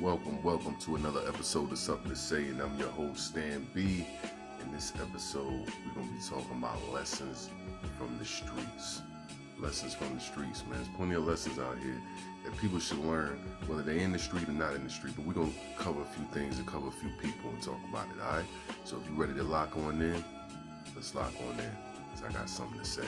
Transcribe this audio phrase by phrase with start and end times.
[0.00, 4.04] Welcome, welcome to another episode of Something to Say, and I'm your host, Stan B.
[4.60, 5.44] In this episode,
[5.86, 7.48] we're going to be talking about lessons
[7.96, 9.02] from the streets.
[9.60, 10.78] Lessons from the streets, man.
[10.78, 12.02] There's plenty of lessons out here
[12.44, 13.38] that people should learn,
[13.68, 15.14] whether they're in the street or not in the street.
[15.14, 17.78] But we're going to cover a few things and cover a few people and talk
[17.88, 18.44] about it, all right?
[18.82, 20.24] So if you're ready to lock on in,
[20.96, 21.70] let's lock on in,
[22.12, 23.06] because I got something to say.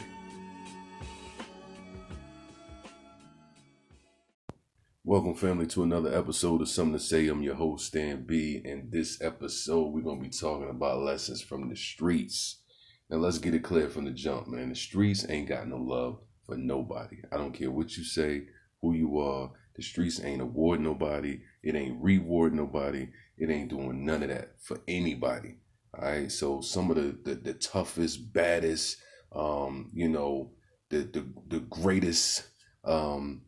[5.08, 7.28] Welcome, family, to another episode of Something to Say.
[7.28, 8.60] I'm your host, Stan B.
[8.64, 12.62] In this episode, we're going to be talking about lessons from the streets.
[13.08, 14.70] Now, let's get it clear from the jump, man.
[14.70, 17.18] The streets ain't got no love for nobody.
[17.30, 18.48] I don't care what you say,
[18.82, 19.52] who you are.
[19.76, 21.38] The streets ain't award nobody.
[21.62, 23.06] It ain't reward nobody.
[23.38, 25.58] It ain't doing none of that for anybody.
[25.96, 26.32] All right.
[26.32, 28.96] So some of the the, the toughest, baddest,
[29.30, 30.50] um, you know,
[30.90, 32.42] the the the greatest
[32.84, 33.42] um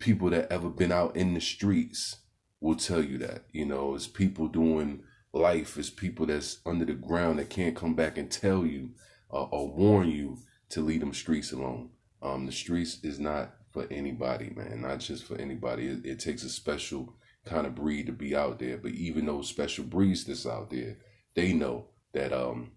[0.00, 2.16] people that ever been out in the streets
[2.60, 3.44] will tell you that.
[3.52, 7.94] You know, it's people doing life, it's people that's under the ground that can't come
[7.94, 8.90] back and tell you
[9.32, 10.38] uh, or warn you
[10.70, 11.90] to leave them streets alone.
[12.22, 14.82] Um, the streets is not for anybody, man.
[14.82, 15.86] Not just for anybody.
[15.86, 18.76] It, it takes a special kind of breed to be out there.
[18.76, 20.98] But even those special breeds that's out there,
[21.34, 22.72] they know that um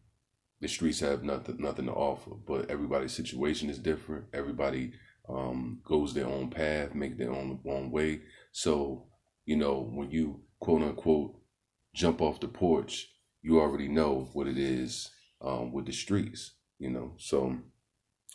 [0.62, 2.32] the streets have nothing nothing to offer.
[2.32, 4.26] But everybody's situation is different.
[4.34, 4.94] Everybody
[5.30, 8.22] um, goes their own path, make their own own way.
[8.52, 9.08] So,
[9.46, 11.40] you know, when you quote unquote
[11.96, 13.08] jump off the porch,
[13.42, 15.10] you already know what it is
[15.42, 16.54] um, with the streets.
[16.80, 17.58] You know, so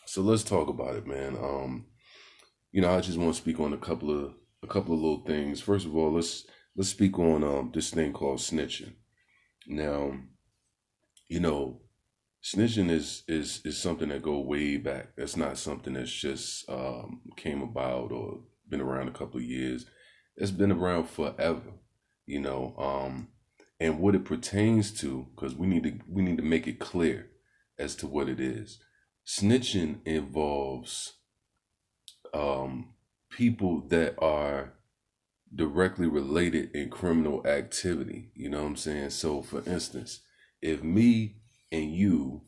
[0.07, 1.37] so let's talk about it, man.
[1.37, 1.87] Um,
[2.73, 5.25] you know, I just want to speak on a couple of a couple of little
[5.25, 5.61] things.
[5.61, 8.95] First of all, let's let's speak on um, this thing called snitching.
[9.67, 10.13] Now,
[11.29, 11.83] you know,
[12.55, 15.09] snitching is is is something that go way back.
[15.17, 19.87] That's not something that's just um, came about or been around a couple of years.
[20.37, 21.73] It's been around forever,
[22.27, 22.75] you know.
[22.79, 23.29] Um,
[23.81, 27.29] and what it pertains to, because we need to we need to make it clear
[27.79, 28.79] as to what it is.
[29.27, 31.15] Snitching involves
[32.33, 32.95] um,
[33.31, 34.75] people that are
[35.55, 38.31] directly related in criminal activity.
[38.35, 39.11] You know what I'm saying?
[39.11, 40.21] So, for instance,
[40.61, 41.37] if me
[41.71, 42.43] and you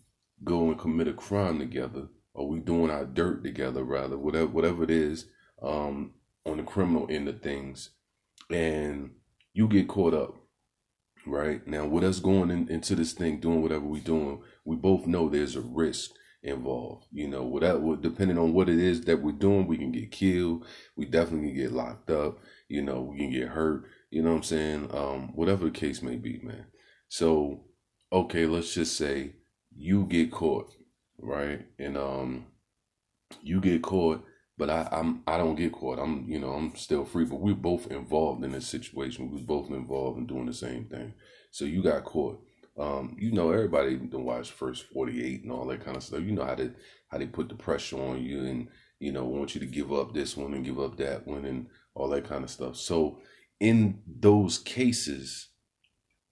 [0.45, 4.85] go and commit a crime together, or we doing our dirt together, rather, whatever whatever
[4.85, 5.27] it is,
[5.63, 6.13] um,
[6.47, 7.91] on the criminal end of things,
[8.49, 9.11] and
[9.53, 10.35] you get caught up,
[11.27, 11.67] right?
[11.67, 15.29] Now, with us going in, into this thing, doing whatever we doing, we both know
[15.29, 17.07] there's a risk involved.
[17.13, 20.67] You know, without depending on what it is that we're doing, we can get killed.
[20.97, 22.39] We definitely can get locked up.
[22.69, 23.85] You know, we can get hurt.
[24.11, 24.89] You know what I'm saying?
[24.93, 26.67] Um, whatever the case may be, man.
[27.09, 27.65] So
[28.13, 29.33] okay, let's just say
[29.75, 30.73] you get caught,
[31.19, 31.67] right?
[31.79, 32.47] And um
[33.43, 34.25] you get caught,
[34.59, 35.99] but I I'm I don't get caught.
[35.99, 39.31] I'm you know, I'm still free, but we're both involved in this situation.
[39.31, 41.15] We're both involved in doing the same thing.
[41.51, 42.41] So you got caught.
[42.79, 46.23] Um, you know, everybody don't watch first 48 and all that kind of stuff.
[46.23, 46.73] You know how to
[47.09, 50.15] how they put the pressure on you and you know want you to give up
[50.15, 52.77] this one and give up that one and all that kind of stuff.
[52.77, 53.21] So
[53.59, 55.49] in those cases,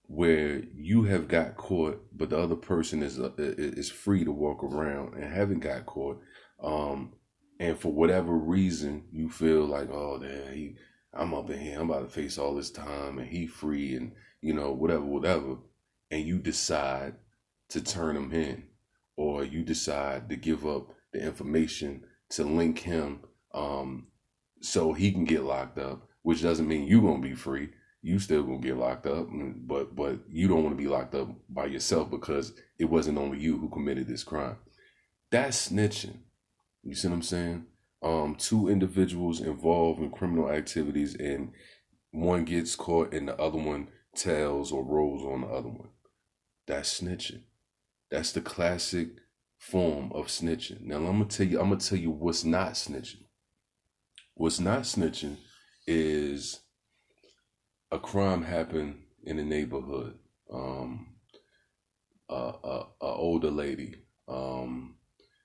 [0.09, 4.63] where you have got caught, but the other person is uh, is free to walk
[4.63, 6.19] around and haven't got caught,
[6.63, 7.13] um,
[7.59, 10.75] and for whatever reason you feel like, oh, damn, he,
[11.13, 14.13] I'm up in here, I'm about to face all this time, and he free, and
[14.41, 15.57] you know whatever, whatever,
[16.09, 17.13] and you decide
[17.69, 18.63] to turn him in,
[19.15, 23.19] or you decide to give up the information to link him,
[23.53, 24.07] um,
[24.59, 27.69] so he can get locked up, which doesn't mean you're gonna be free
[28.01, 29.27] you still gonna get locked up
[29.67, 33.39] but but you don't want to be locked up by yourself because it wasn't only
[33.39, 34.57] you who committed this crime.
[35.31, 36.19] That's snitching
[36.83, 37.65] you see what i'm saying?
[38.01, 41.51] Um two individuals involved in criminal activities and
[42.11, 45.89] one gets caught and the other one tells or rolls on the other one.
[46.67, 47.41] That's snitching.
[48.09, 49.09] That's the classic
[49.57, 50.81] form of snitching.
[50.81, 53.25] Now i'm gonna tell you i'm gonna tell you what's not snitching.
[54.35, 55.37] What's not snitching
[55.85, 56.61] is
[57.91, 60.17] a crime happened in the neighborhood.
[60.51, 61.07] Um,
[62.29, 63.95] a, a, a older lady,
[64.27, 64.95] um,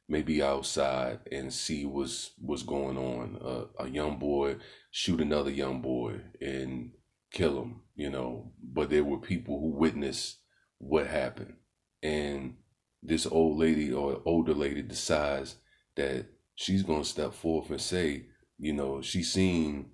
[0.08, 3.38] maybe outside and see what's what's going on.
[3.42, 4.56] Uh, a young boy
[4.90, 6.92] shoot another young boy and
[7.32, 7.80] kill him.
[7.96, 10.38] You know, but there were people who witnessed
[10.78, 11.54] what happened,
[12.02, 12.56] and
[13.02, 15.56] this old lady or older lady decides
[15.96, 18.26] that she's gonna step forth and say,
[18.58, 19.90] you know, she seen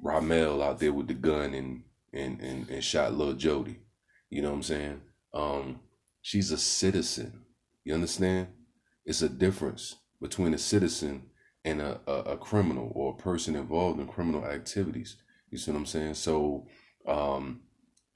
[0.00, 1.82] Ramel out there with the gun and
[2.18, 3.76] and and, and shot little Jody.
[4.30, 5.00] You know what I'm saying?
[5.32, 5.80] Um,
[6.22, 7.44] she's a citizen.
[7.84, 8.48] You understand?
[9.04, 11.30] It's a difference between a citizen
[11.64, 15.16] and a, a, a criminal or a person involved in criminal activities.
[15.50, 16.14] You see what I'm saying?
[16.14, 16.66] So
[17.06, 17.62] Um,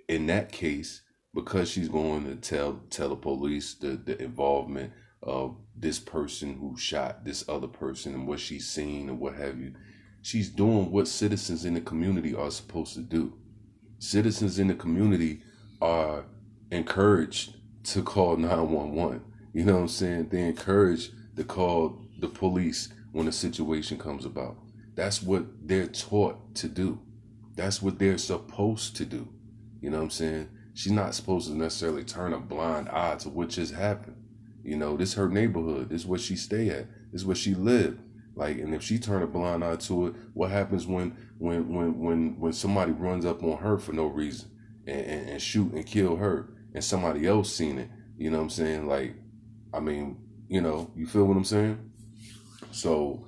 [0.09, 1.03] in that case,
[1.33, 6.77] because she's going to tell tell the police the, the involvement of this person who
[6.77, 9.73] shot this other person and what she's seen and what have you,
[10.21, 13.39] she's doing what citizens in the community are supposed to do.
[14.03, 15.43] Citizens in the community
[15.81, 16.25] are
[16.73, 17.55] encouraged
[17.85, 19.23] to call 911.
[19.53, 20.29] You know what I'm saying?
[20.31, 24.57] They encourage to call the police when a situation comes about.
[24.97, 26.99] That's what they're taught to do.
[27.55, 29.29] That's what they're supposed to do.
[29.81, 30.49] You know what I'm saying?
[30.75, 34.17] She's not supposed to necessarily turn a blind eye to what just happened.
[34.65, 35.91] You know, this her neighborhood.
[35.91, 36.89] This is where she stay at.
[37.13, 38.01] This is where she live.
[38.35, 42.01] Like, and if she turn a blind eye to it, what happens when when when
[42.01, 44.51] when when somebody runs up on her for no reason
[44.87, 47.91] and, and, and shoot and kill her, and somebody else seen it?
[48.17, 48.89] You know what I'm saying?
[48.89, 49.17] Like,
[49.75, 50.19] I mean,
[50.49, 51.91] you know, you feel what I'm saying?
[52.71, 53.27] So,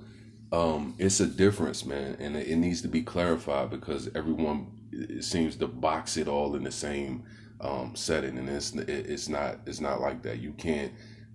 [0.51, 4.71] um, it's a difference, man, and it, it needs to be clarified because everyone
[5.19, 7.23] seems to box it all in the same
[7.61, 10.39] um, setting, and it's it, it's not it's not like that.
[10.39, 10.91] You can't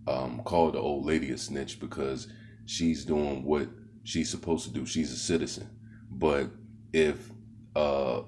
[0.07, 2.29] um, call the old lady a snitch because
[2.67, 3.69] she's doing what
[4.05, 4.87] she's supposed to do.
[4.87, 5.69] She's a citizen.
[6.11, 6.51] But
[6.93, 7.31] if
[7.77, 8.23] uh,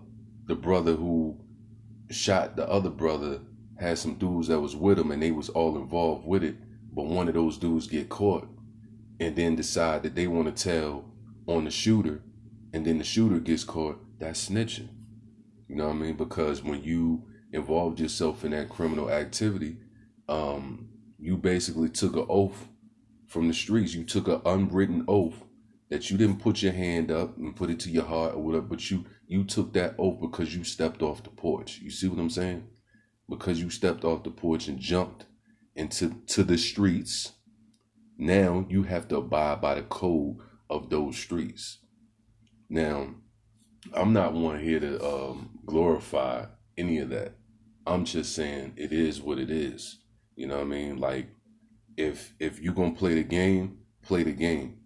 [0.47, 1.39] the brother who
[2.11, 3.41] shot the other brother
[3.79, 6.57] had some dudes that was with him and they was all involved with it,
[6.95, 8.49] but one of those dudes get caught
[9.19, 11.05] and then decide that they want to tell
[11.47, 12.23] on the shooter
[12.73, 14.89] and then the shooter gets caught, that's snitching.
[15.69, 16.17] You know what I mean?
[16.17, 19.77] Because when you involved yourself in that criminal activity,
[20.29, 20.89] um,
[21.19, 22.67] you basically took an oath
[23.33, 23.95] from the streets.
[23.95, 25.43] You took an unwritten oath
[25.89, 28.67] that you didn't put your hand up and put it to your heart or whatever,
[28.67, 31.81] but you you took that oath because you stepped off the porch.
[31.83, 32.69] You see what I'm saying?
[33.29, 35.25] Because you stepped off the porch and jumped
[35.75, 37.33] into to the streets.
[38.19, 40.37] Now you have to abide by the code
[40.69, 41.79] of those streets.
[42.69, 43.15] Now,
[43.95, 46.47] I'm not one here to um, glorify
[46.77, 47.35] any of that.
[47.87, 49.99] I'm just saying it is what it is.
[50.37, 50.99] You know what I mean?
[50.99, 51.29] Like
[52.03, 54.79] if if you're gonna play the game, play the game.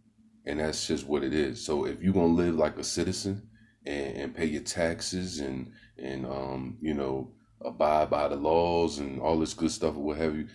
[0.45, 1.65] And that's just what it is.
[1.65, 3.49] So if you're gonna live like a citizen
[3.85, 9.21] and, and pay your taxes and and um, you know, abide by the laws and
[9.21, 10.47] all this good stuff or what have you,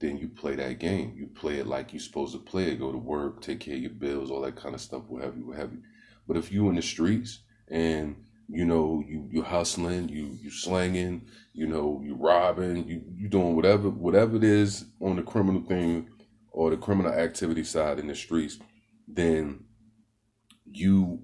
[0.00, 1.14] then you play that game.
[1.16, 2.80] You play it like you're supposed to play it.
[2.80, 5.36] Go to work, take care of your bills, all that kind of stuff, what have
[5.36, 5.82] you, what have you.
[6.26, 8.16] But if you in the streets and
[8.48, 13.56] you know you you hustling, you you slanging, you know, you robbing, you you doing
[13.56, 16.08] whatever whatever it is on the criminal thing
[16.50, 18.58] or the criminal activity side in the streets,
[19.08, 19.64] then
[20.64, 21.22] you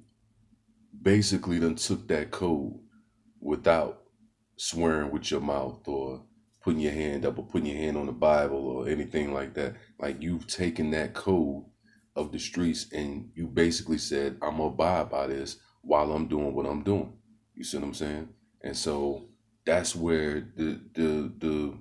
[1.02, 2.74] basically then took that code
[3.40, 4.02] without
[4.56, 6.22] swearing with your mouth or
[6.62, 9.74] putting your hand up or putting your hand on the Bible or anything like that.
[9.98, 11.64] Like you've taken that code
[12.16, 16.54] of the streets and you basically said, I'm gonna abide by this while I'm doing
[16.54, 17.12] what I'm doing.
[17.54, 18.28] You see what I'm saying?
[18.62, 19.28] And so
[19.64, 21.74] that's where the the the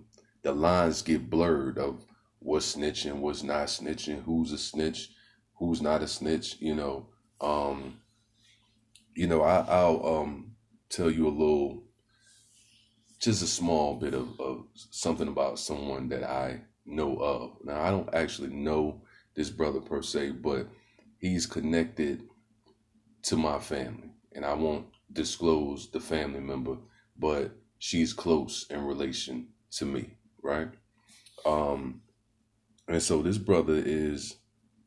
[0.44, 2.06] the lines get blurred of
[2.40, 5.10] what's snitching, what's not snitching, who's a snitch,
[5.58, 6.58] who's not a snitch.
[6.60, 7.08] You know,
[7.42, 8.00] um,
[9.16, 10.56] you know, I, I'll um
[10.90, 11.84] tell you a little,
[13.20, 17.58] just a small bit of, of something about someone that I know of.
[17.64, 19.02] Now, I don't actually know
[19.36, 20.68] this brother per se, but
[21.20, 22.24] he's connected
[23.24, 26.78] to my family, and I won't disclose the family member,
[27.18, 30.70] but she's close in relation to me, right?
[31.46, 32.02] Um,
[32.88, 34.36] and so this brother is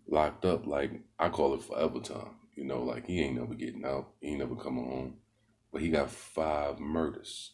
[0.09, 2.37] locked up, like I call it forever time.
[2.55, 5.15] You know, like he ain't never getting out, he ain't never coming home.
[5.73, 7.53] But he got five murders,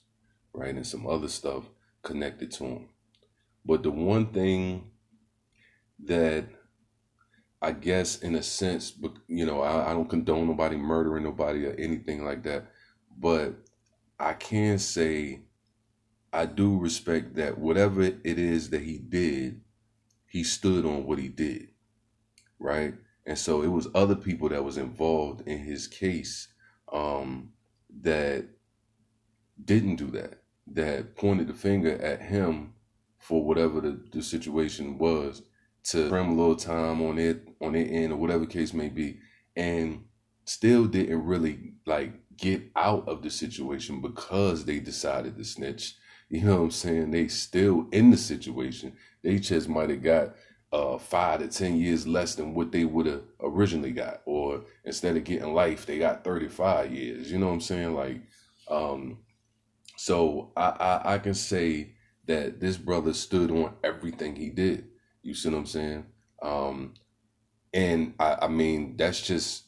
[0.52, 0.74] right?
[0.74, 1.64] And some other stuff
[2.02, 2.88] connected to him.
[3.64, 4.90] But the one thing
[6.04, 6.46] that
[7.60, 11.66] I guess in a sense, but you know, I, I don't condone nobody murdering nobody
[11.66, 12.66] or anything like that.
[13.18, 13.54] But
[14.18, 15.40] I can say
[16.32, 19.60] I do respect that whatever it is that he did,
[20.26, 21.68] he stood on what he did.
[22.60, 22.94] Right?
[23.26, 26.48] And so it was other people that was involved in his case
[26.92, 27.50] um,
[28.02, 28.46] that
[29.62, 32.74] didn't do that, that pointed the finger at him
[33.18, 35.42] for whatever the, the situation was
[35.84, 39.18] to cram a little time on it on their end or whatever case may be,
[39.56, 40.04] and
[40.44, 45.94] still didn't really like get out of the situation because they decided to snitch.
[46.28, 47.10] You know what I'm saying?
[47.10, 48.94] They still in the situation.
[49.22, 50.34] They just might have got
[50.72, 55.16] uh, five to ten years less than what they would have originally got, or instead
[55.16, 57.32] of getting life, they got 35 years.
[57.32, 57.94] You know what I'm saying?
[57.94, 58.20] Like,
[58.68, 59.18] um,
[59.96, 61.94] so I, I I can say
[62.26, 64.88] that this brother stood on everything he did.
[65.22, 66.06] You see what I'm saying?
[66.42, 66.94] Um,
[67.72, 69.64] and I, I mean that's just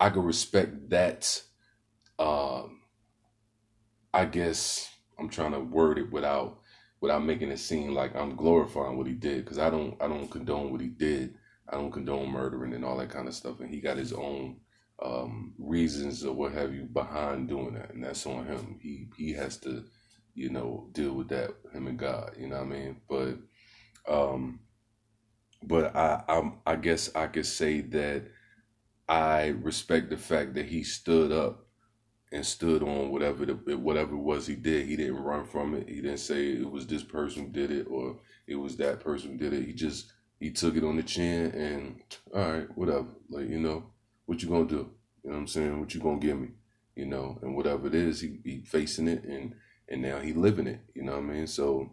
[0.00, 1.42] I can respect that
[2.18, 2.80] um,
[4.12, 6.58] I guess I'm trying to word it without
[7.00, 10.30] without making it seem like I'm glorifying what he did because I don't I don't
[10.30, 11.34] condone what he did.
[11.68, 13.60] I don't condone murdering and all that kind of stuff.
[13.60, 14.56] And he got his own
[15.02, 18.78] um, reasons or what have you behind doing that, and that's on him.
[18.80, 19.84] He he has to,
[20.34, 22.36] you know, deal with that him and God.
[22.38, 22.96] You know what I mean?
[23.08, 23.38] But
[24.08, 24.60] um,
[25.66, 28.24] but I I I guess I could say that
[29.08, 31.66] I respect the fact that he stood up
[32.32, 34.86] and stood on whatever the whatever it was he did.
[34.86, 35.88] He didn't run from it.
[35.88, 39.32] He didn't say it was this person who did it or it was that person
[39.32, 39.66] who did it.
[39.66, 42.00] He just he took it on the chin and
[42.34, 43.08] all right, whatever.
[43.28, 43.90] Like you know,
[44.26, 44.90] what you gonna do?
[45.22, 45.80] You know what I'm saying?
[45.80, 46.48] What you gonna give me?
[46.96, 49.54] You know, and whatever it is, he, he facing it and
[49.88, 50.80] and now he living it.
[50.94, 51.46] You know what I mean?
[51.46, 51.90] So,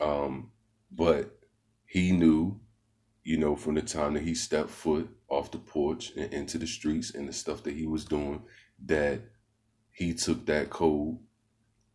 [0.00, 0.50] um,
[0.90, 1.38] but
[1.86, 2.60] he knew,
[3.24, 6.66] you know, from the time that he stepped foot off the porch and into the
[6.66, 8.42] streets and the stuff that he was doing,
[8.84, 9.20] that
[9.92, 11.18] he took that code.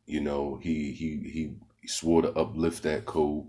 [0.06, 1.56] You know, he he he
[1.88, 3.48] swore to uplift that code,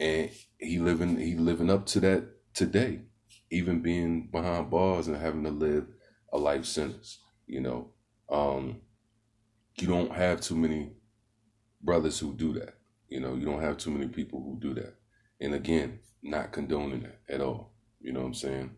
[0.00, 2.24] and he living he living up to that
[2.54, 3.02] today,
[3.50, 5.86] even being behind bars and having to live
[6.32, 7.20] a life sentence.
[7.46, 7.90] You know,
[8.28, 8.80] um,
[9.78, 10.92] you don't have too many
[11.80, 12.74] brothers who do that.
[13.08, 14.94] You know, you don't have too many people who do that.
[15.40, 17.72] And again, not condoning it at all.
[18.00, 18.70] You know what I'm saying?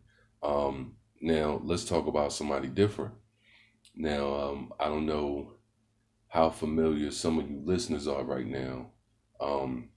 [0.42, 3.14] Um, now let's talk about somebody different.
[3.96, 5.52] Now, um, I don't know
[6.28, 8.90] how familiar some of you listeners are right now.
[9.40, 9.90] Um,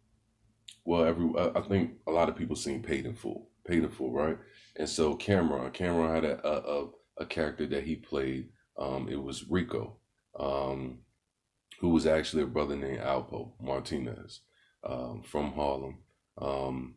[0.85, 4.13] well, every I think a lot of people seen Paid in Full, Paid in Full,
[4.13, 4.37] right?
[4.77, 6.87] And so Cam'ron, Cam'ron had a a,
[7.17, 8.49] a character that he played.
[8.79, 9.97] Um, it was Rico,
[10.39, 10.99] um,
[11.79, 14.41] who was actually a brother named Alpo Martinez
[14.83, 15.97] um, from Harlem.
[16.39, 16.95] Um,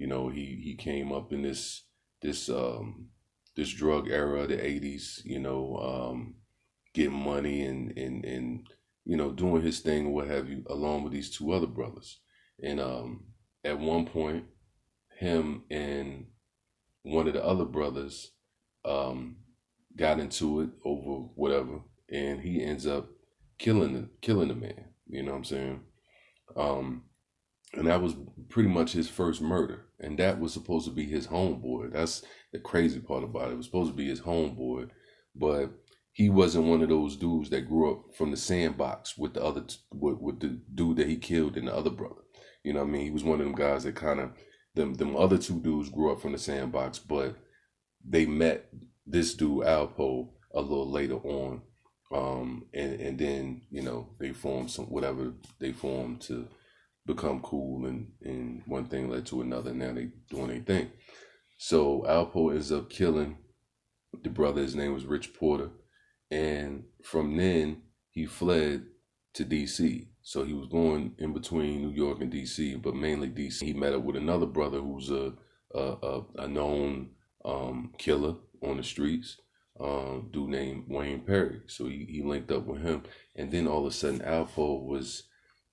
[0.00, 1.84] you know, he he came up in this
[2.22, 3.08] this um,
[3.54, 5.22] this drug era, the '80s.
[5.24, 6.36] You know, um,
[6.94, 8.66] getting money and and and
[9.04, 12.18] you know doing his thing or what have you, along with these two other brothers.
[12.62, 13.24] And um,
[13.62, 14.46] at one point,
[15.18, 16.28] him and
[17.02, 18.32] one of the other brothers
[18.86, 19.36] um,
[19.98, 21.80] got into it over whatever,
[22.10, 23.10] and he ends up
[23.58, 24.86] killing the killing the man.
[25.10, 25.80] You know what I'm saying?
[26.56, 27.02] Um,
[27.74, 28.14] and that was
[28.48, 31.92] pretty much his first murder, and that was supposed to be his homeboy.
[31.92, 32.22] That's
[32.52, 33.52] the crazy part about it.
[33.52, 34.90] It was supposed to be his homeboy,
[35.34, 35.70] but
[36.12, 39.64] he wasn't one of those dudes that grew up from the sandbox with the other
[39.92, 42.22] with, with the dude that he killed and the other brother.
[42.64, 43.04] You know what I mean?
[43.04, 44.32] He was one of them guys that kind of
[44.74, 47.36] them them other two dudes grew up from the sandbox, but
[48.04, 48.68] they met
[49.06, 51.62] this dude Alpo a little later on,
[52.12, 56.48] um, and and then you know they formed some whatever they formed to
[57.14, 59.72] become cool, and and one thing led to another.
[59.72, 60.90] Now they doing their thing.
[61.58, 63.38] So Alpo ends up killing
[64.22, 64.62] the brother.
[64.62, 65.70] His name was Rich Porter,
[66.30, 68.86] and from then he fled
[69.34, 70.08] to D.C.
[70.22, 73.64] So he was going in between New York and D.C., but mainly D.C.
[73.64, 75.32] He met up with another brother who's a
[75.74, 77.10] a, a known
[77.44, 79.36] um, killer on the streets,
[79.78, 81.60] um, dude named Wayne Perry.
[81.66, 83.02] So he, he linked up with him,
[83.36, 85.24] and then all of a sudden Alpo was,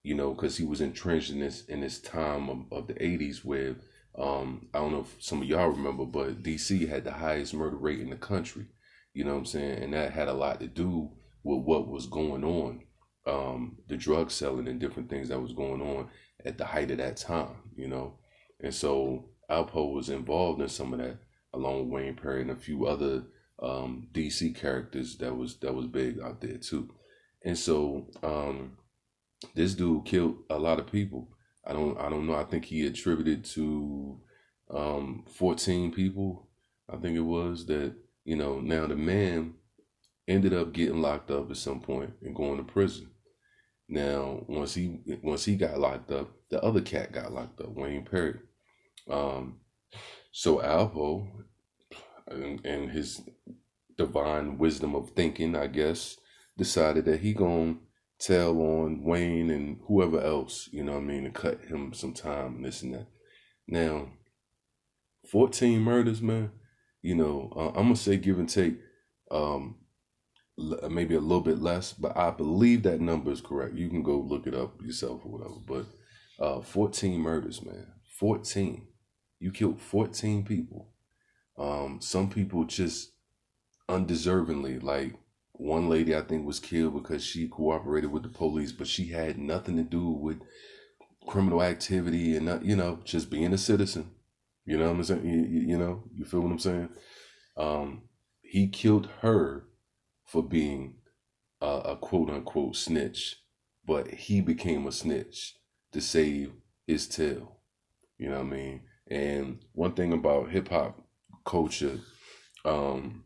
[0.08, 3.44] you know, because he was entrenched in this in this time of, of the '80s
[3.44, 3.76] where
[4.18, 7.76] um, I don't know if some of y'all remember, but DC had the highest murder
[7.76, 8.68] rate in the country.
[9.14, 9.84] You know what I'm saying?
[9.84, 11.12] And that had a lot to do
[11.44, 12.84] with what was going on,
[13.26, 16.08] um, the drug selling and different things that was going on
[16.46, 18.14] at the height of that time, you know?
[18.62, 21.18] And so Alpo was involved in some of that,
[21.54, 23.24] along with Wayne Perry and a few other
[23.62, 26.94] um, DC characters that was that was big out there too.
[27.44, 28.78] And so um,
[29.56, 31.29] this dude killed a lot of people.
[31.65, 32.36] I don't I don't know.
[32.36, 34.20] I think he attributed to
[34.70, 36.48] um, 14 people.
[36.89, 37.96] I think it was that
[38.27, 39.53] you know, now the man
[40.27, 43.10] ended up getting locked up at some point and going to prison.
[43.88, 48.03] Now, once he once he got locked up, the other cat got locked up, Wayne
[48.03, 48.39] Perry.
[49.10, 49.62] Um,
[50.34, 51.25] so Alpo
[52.27, 53.22] and, and his
[53.98, 56.17] divine wisdom of thinking, I guess,
[56.58, 57.75] decided that he gonna
[58.19, 62.13] tell on Wayne and whoever else, you know what I mean, to cut him some
[62.13, 63.07] time and this and that.
[63.67, 64.09] Now,
[65.31, 66.51] 14 murders, man,
[67.01, 68.77] you know, uh, I'm gonna say give and take,
[69.29, 69.75] um,
[70.57, 73.75] l- maybe a little bit less, but I believe that number is correct.
[73.75, 75.59] You can go look it up yourself or whatever.
[76.39, 77.88] But uh, 14 murders, man,
[78.19, 78.88] 14.
[79.39, 80.89] You killed 14 people.
[81.57, 83.12] Um, some people just
[83.89, 85.15] undeservingly, like
[85.58, 89.38] one lady I think was killed because she cooperated with the police, but she had
[89.38, 90.40] nothing to do with
[91.28, 94.12] criminal activity and not, you know, just being a citizen.
[94.66, 95.26] You know what I'm saying?
[95.26, 96.90] You, you know, you feel what I'm saying?
[97.56, 98.04] Um,
[98.42, 99.66] he killed her
[100.26, 100.96] for being
[101.62, 103.38] a, a quote unquote snitch
[103.88, 105.56] but he became a snitch
[105.94, 106.52] to save
[106.86, 107.60] his tail.
[108.18, 108.82] You know what I mean?
[109.10, 111.02] And one thing about hip hop
[111.46, 112.00] culture,
[112.66, 113.24] um,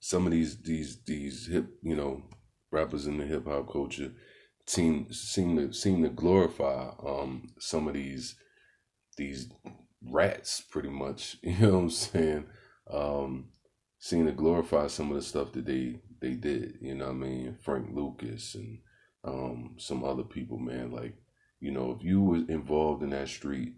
[0.00, 2.22] some of these these these hip you know
[2.70, 4.12] rappers in the hip hop culture
[4.66, 8.36] seem seem to seem to glorify um some of these
[9.16, 9.50] these
[10.02, 12.44] rats pretty much you know what i'm saying?
[12.90, 13.48] Um
[13.98, 17.16] seem to glorify some of the stuff that they they did you know what i
[17.16, 17.56] mean?
[17.62, 18.78] Frank lucas and
[19.24, 21.14] um some other people man like
[21.60, 23.74] you know if you were involved in that street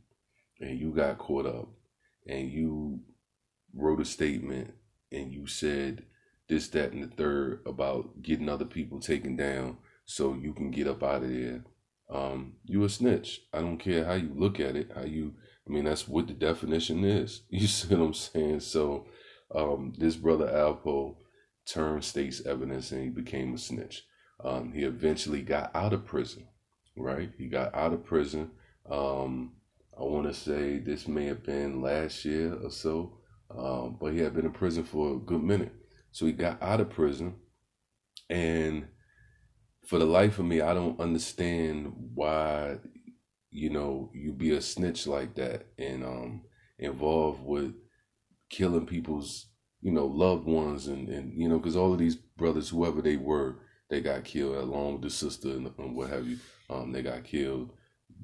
[0.61, 1.69] and you got caught up
[2.27, 3.01] and you
[3.75, 4.75] wrote a statement
[5.11, 6.05] and you said
[6.51, 10.87] this that and the third about getting other people taken down so you can get
[10.87, 11.65] up out of there
[12.11, 13.43] um, you a snitch.
[13.53, 15.35] I don't care how you look at it, how you
[15.67, 17.43] I mean that's what the definition is.
[17.51, 18.61] You see what I'm saying?
[18.61, 19.07] So
[19.55, 21.17] um, this brother Alpo
[21.67, 24.05] turned state's evidence and he became a snitch.
[24.43, 26.49] Um, he eventually got out of prison,
[26.97, 27.31] right?
[27.39, 28.51] He got out of prison.
[28.91, 29.53] Um,
[29.99, 33.19] I want to say this may have been last year or so,
[33.57, 35.75] um, but he had been in prison for a good minute.
[36.13, 37.37] So he got out of prison
[38.29, 38.87] and
[39.87, 42.79] for the life of me, I don't understand why,
[43.51, 46.43] you know, you be a snitch like that and um
[46.79, 47.75] involved with
[48.49, 49.47] killing people's,
[49.81, 53.17] you know, loved ones and and you know, because all of these brothers, whoever they
[53.17, 53.57] were,
[53.89, 56.39] they got killed along with the sister and, and what have you.
[56.71, 57.73] Um, they got killed.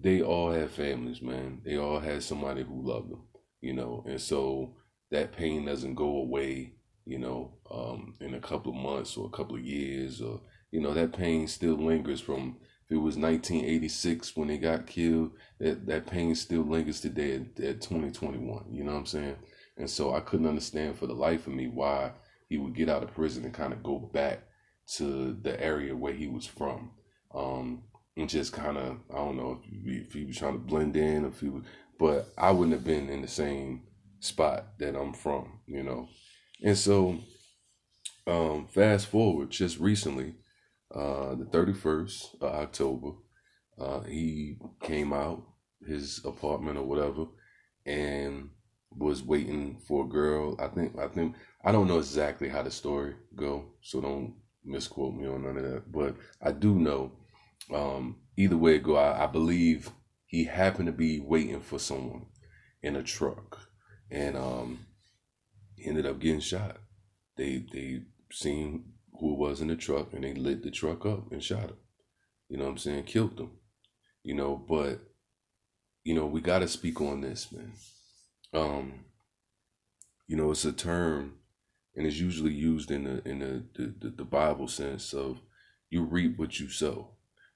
[0.00, 1.62] They all had families, man.
[1.64, 3.25] They all had somebody who loved them,
[3.61, 4.76] you know, and so
[5.11, 6.75] that pain doesn't go away,
[7.06, 10.80] you know, um, in a couple of months or a couple of years or you
[10.80, 15.86] know that pain still lingers from if it was 1986 when they got killed that
[15.86, 19.36] that pain still lingers today at, at 2021 you know what i'm saying?
[19.78, 22.12] And so i couldn't understand for the life of me why
[22.48, 24.40] he would get out of prison and kind of go back
[24.96, 26.90] to the area where he was from.
[27.34, 27.82] Um
[28.16, 31.40] and just kind of i don't know if he, was trying to blend in if
[31.40, 31.62] he was
[31.99, 33.82] but i wouldn't have been in the same
[34.21, 36.08] spot that i'm from you know
[36.62, 37.19] and so
[38.26, 40.34] um fast forward just recently
[40.95, 43.10] uh, the 31st of October.
[43.78, 45.42] Uh, he came out
[45.86, 47.26] his apartment or whatever
[47.84, 48.50] and
[48.90, 50.56] was waiting for a girl.
[50.58, 55.14] I think I think I don't know exactly how the story go, so don't misquote
[55.14, 55.92] me on none of that.
[55.92, 57.12] But I do know
[57.75, 59.90] um, either way it go, I, I believe
[60.25, 62.26] he happened to be waiting for someone
[62.82, 63.69] in a truck,
[64.10, 64.86] and um,
[65.76, 66.78] he ended up getting shot.
[67.36, 71.43] They they seen who was in the truck and they lit the truck up and
[71.43, 71.76] shot him.
[72.49, 73.04] You know what I'm saying?
[73.04, 73.52] Killed them.
[74.23, 75.00] You know, but
[76.04, 77.73] you know, we gotta speak on this, man.
[78.54, 79.04] Um,
[80.28, 81.34] you know, it's a term
[81.95, 85.41] and it's usually used in the in the, the, the, the Bible sense of
[85.91, 87.10] you reap what you sow.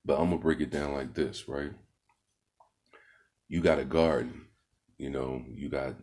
[0.05, 1.73] But I'm gonna break it down like this, right?
[3.49, 4.47] You got a garden,
[4.99, 5.95] you know, you got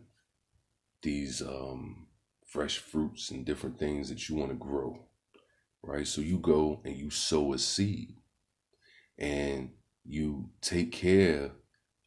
[1.02, 2.07] these um
[2.48, 4.98] fresh fruits and different things that you want to grow
[5.82, 6.06] right?
[6.06, 8.16] So you go and you sow a seed
[9.18, 9.70] and
[10.04, 11.52] you take care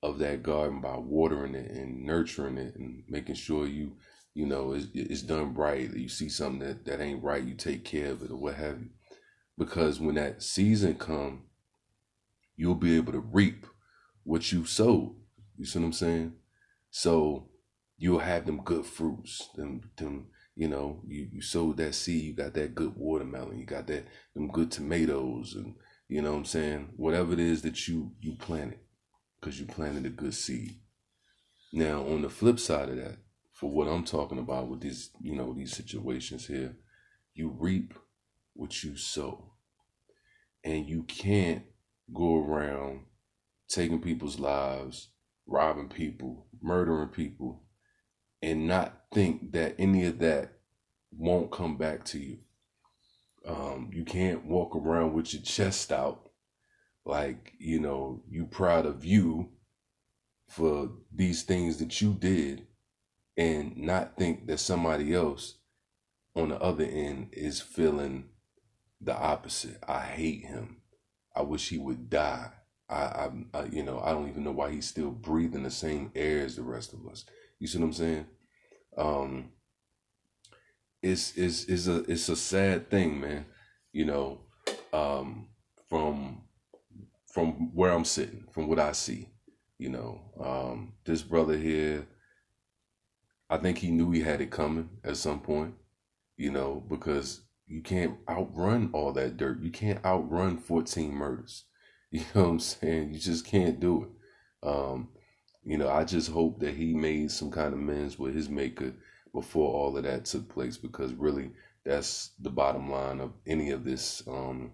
[0.04, 3.97] of that garden by watering it and nurturing it and making sure you,
[4.34, 5.93] you know, it's, it's done right.
[5.93, 8.80] You see something that, that ain't right, you take care of it or what have
[8.80, 8.89] you.
[9.58, 11.43] Because when that season come,
[12.56, 13.65] you'll be able to reap
[14.23, 15.15] what you sowed.
[15.58, 16.34] You see what I'm saying?
[16.89, 17.49] So
[18.02, 22.34] you'll have them good fruits, them them you know, you, you sowed that seed, you
[22.34, 25.76] got that good watermelon, you got that them good tomatoes and
[26.10, 26.90] you know what I'm saying?
[26.98, 28.80] Whatever it is that you you planted,
[29.40, 30.80] because you planted a good seed.
[31.72, 33.18] Now on the flip side of that,
[33.54, 36.76] for what I'm talking about with these, you know, these situations here,
[37.36, 37.94] you reap
[38.56, 39.52] what you sow.
[40.64, 41.64] And you can't
[42.12, 43.02] go around
[43.70, 45.10] taking people's lives,
[45.46, 47.64] robbing people, murdering people,
[48.41, 50.54] and not think that any of that
[51.12, 52.39] won't come back to you.
[53.45, 56.32] Um, you can't walk around with your chest out
[57.06, 59.49] like, you know, you proud of you
[60.47, 62.67] for these things that you did
[63.38, 65.56] and not think that somebody else
[66.36, 68.25] on the other end is feeling
[68.99, 69.77] the opposite.
[69.88, 70.77] I hate him.
[71.36, 72.51] I wish he would die.
[72.89, 76.12] I, I, I, you know, I don't even know why he's still breathing the same
[76.13, 77.25] air as the rest of us.
[77.62, 78.26] You see what I'm saying?
[78.97, 79.52] Um,
[81.04, 83.45] it's it's it's a it's a sad thing, man.
[83.93, 84.39] You know,
[84.91, 85.50] um,
[85.88, 86.41] from
[87.32, 89.30] from where I'm sitting, from what I see,
[89.78, 92.08] you know, um, this brother here,
[93.47, 95.76] I think he knew he had it coming at some point,
[96.38, 99.62] you know, because you can't outrun all that dirt.
[99.62, 101.65] You can't outrun 14 murders.
[102.13, 103.13] You know what I'm saying?
[103.13, 104.67] You just can't do it.
[104.67, 105.12] Um,
[105.63, 108.93] you know, I just hope that he made some kind of amends with his maker
[109.34, 111.52] before all of that took place because really
[111.86, 114.24] that's the bottom line of any of this.
[114.28, 114.71] Um,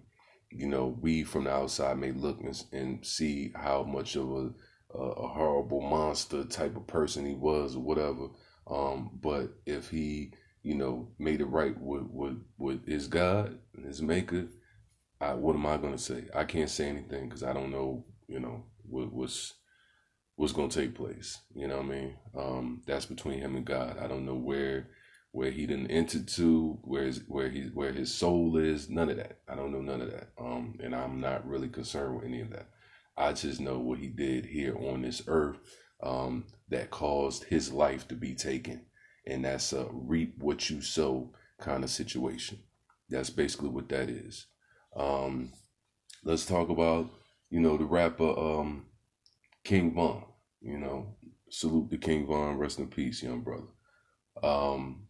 [0.50, 4.98] you know, we from the outside may look and, and see how much of a,
[4.98, 8.28] a horrible monster type of person he was or whatever.
[8.66, 13.84] Um, but if he, you know, made it right with with, with his God, and
[13.84, 14.48] his maker,
[15.20, 16.24] I, what am I going to say?
[16.34, 19.54] I can't say anything because I don't know, you know, what, what's
[20.38, 21.40] what's going to take place.
[21.52, 22.14] You know what I mean?
[22.38, 23.98] Um, that's between him and God.
[24.00, 24.88] I don't know where
[25.32, 28.88] where he didn't enter to, where his, where he where his soul is.
[28.88, 29.40] None of that.
[29.48, 30.28] I don't know none of that.
[30.40, 32.68] Um, and I'm not really concerned with any of that.
[33.16, 35.58] I just know what he did here on this earth
[36.04, 38.86] um, that caused his life to be taken,
[39.26, 42.60] and that's a reap what you sow kind of situation.
[43.10, 44.46] That's basically what that is.
[44.96, 45.52] Um,
[46.22, 47.10] let's talk about
[47.50, 48.86] you know the rapper um,
[49.64, 50.27] King Von.
[50.60, 51.16] You know,
[51.50, 52.58] salute to King Von.
[52.58, 53.68] Rest in peace, young brother.
[54.42, 55.06] Um,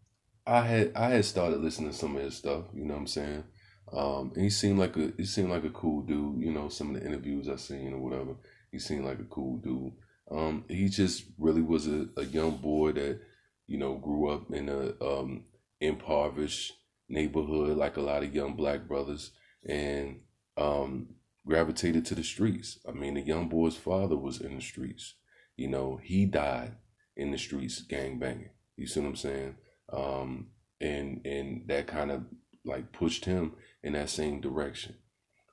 [0.46, 2.64] I had I had started listening to some of his stuff.
[2.74, 3.44] You know what I'm saying?
[3.92, 6.40] Um, and he seemed like a he seemed like a cool dude.
[6.40, 8.36] You know, some of the interviews I seen or whatever.
[8.70, 9.92] He seemed like a cool dude.
[10.30, 13.20] Um, he just really was a, a young boy that
[13.66, 15.44] you know grew up in a um,
[15.80, 16.74] impoverished
[17.08, 19.30] neighborhood like a lot of young black brothers
[19.66, 20.20] and
[20.58, 21.08] um,
[21.46, 22.78] gravitated to the streets.
[22.86, 25.14] I mean, the young boy's father was in the streets.
[25.58, 26.76] You know, he died
[27.16, 28.50] in the streets gang banging.
[28.76, 29.56] You see what I'm saying?
[29.92, 30.46] Um,
[30.80, 32.22] and and that kind of
[32.64, 34.94] like pushed him in that same direction.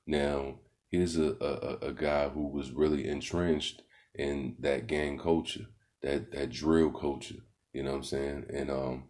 [0.05, 0.59] Now,
[0.91, 3.81] here's a, a, a guy who was really entrenched
[4.13, 5.65] in that gang culture,
[6.03, 7.41] that that drill culture.
[7.73, 8.45] You know what I'm saying?
[8.53, 9.05] And um,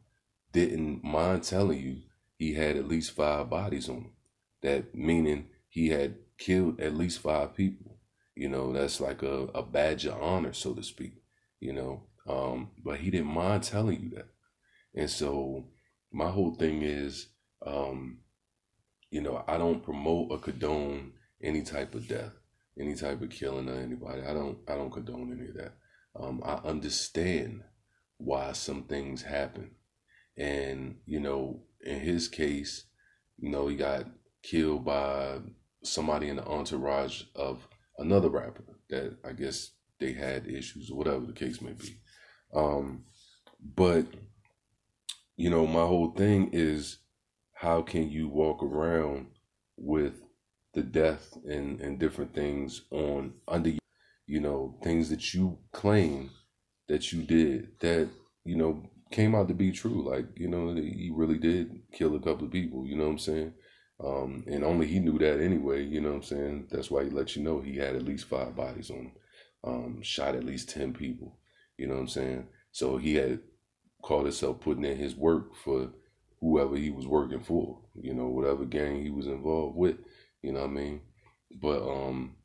[0.53, 1.97] didn't mind telling you
[2.37, 4.11] he had at least five bodies on him.
[4.61, 7.94] That meaning he had killed at least five people.
[8.35, 11.13] You know, that's like a, a badge of honor, so to speak.
[11.59, 14.27] You know, um, but he didn't mind telling you that.
[14.93, 15.65] And so
[16.11, 17.27] my whole thing is,
[17.65, 18.19] um,
[19.11, 22.31] you know, I don't promote or condone any type of death,
[22.79, 24.21] any type of killing of anybody.
[24.21, 25.73] I don't, I don't condone any of that.
[26.17, 27.61] Um, I understand
[28.17, 29.71] why some things happen,
[30.37, 32.85] and you know, in his case,
[33.37, 34.05] you know, he got
[34.41, 35.39] killed by
[35.83, 41.25] somebody in the entourage of another rapper that I guess they had issues or whatever
[41.25, 41.97] the case may be.
[42.53, 43.05] Um,
[43.75, 44.05] but
[45.37, 46.99] you know, my whole thing is
[47.53, 49.27] how can you walk around
[49.77, 50.21] with
[50.73, 53.79] the death and, and different things on under you
[54.27, 56.31] you know, things that you claim
[56.87, 58.09] that you did that,
[58.43, 60.07] you know, came out to be true.
[60.07, 63.19] Like, you know, he really did kill a couple of people, you know what I'm
[63.19, 63.53] saying?
[64.03, 66.67] Um, and only he knew that anyway, you know what I'm saying?
[66.69, 69.11] That's why he let you know he had at least five bodies on him,
[69.63, 71.37] um, shot at least 10 people,
[71.77, 72.47] you know what I'm saying?
[72.71, 73.39] So he had
[74.01, 75.91] called himself putting in his work for
[76.41, 79.95] whoever he was working for, you know, whatever gang he was involved with,
[80.41, 81.01] you know what I mean?
[81.61, 82.35] But, um,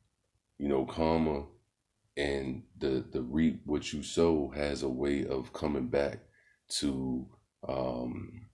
[0.57, 1.43] you know, karma
[2.15, 6.19] and the, the reap what you sow has a way of coming back
[6.79, 7.27] to,
[7.67, 8.47] um,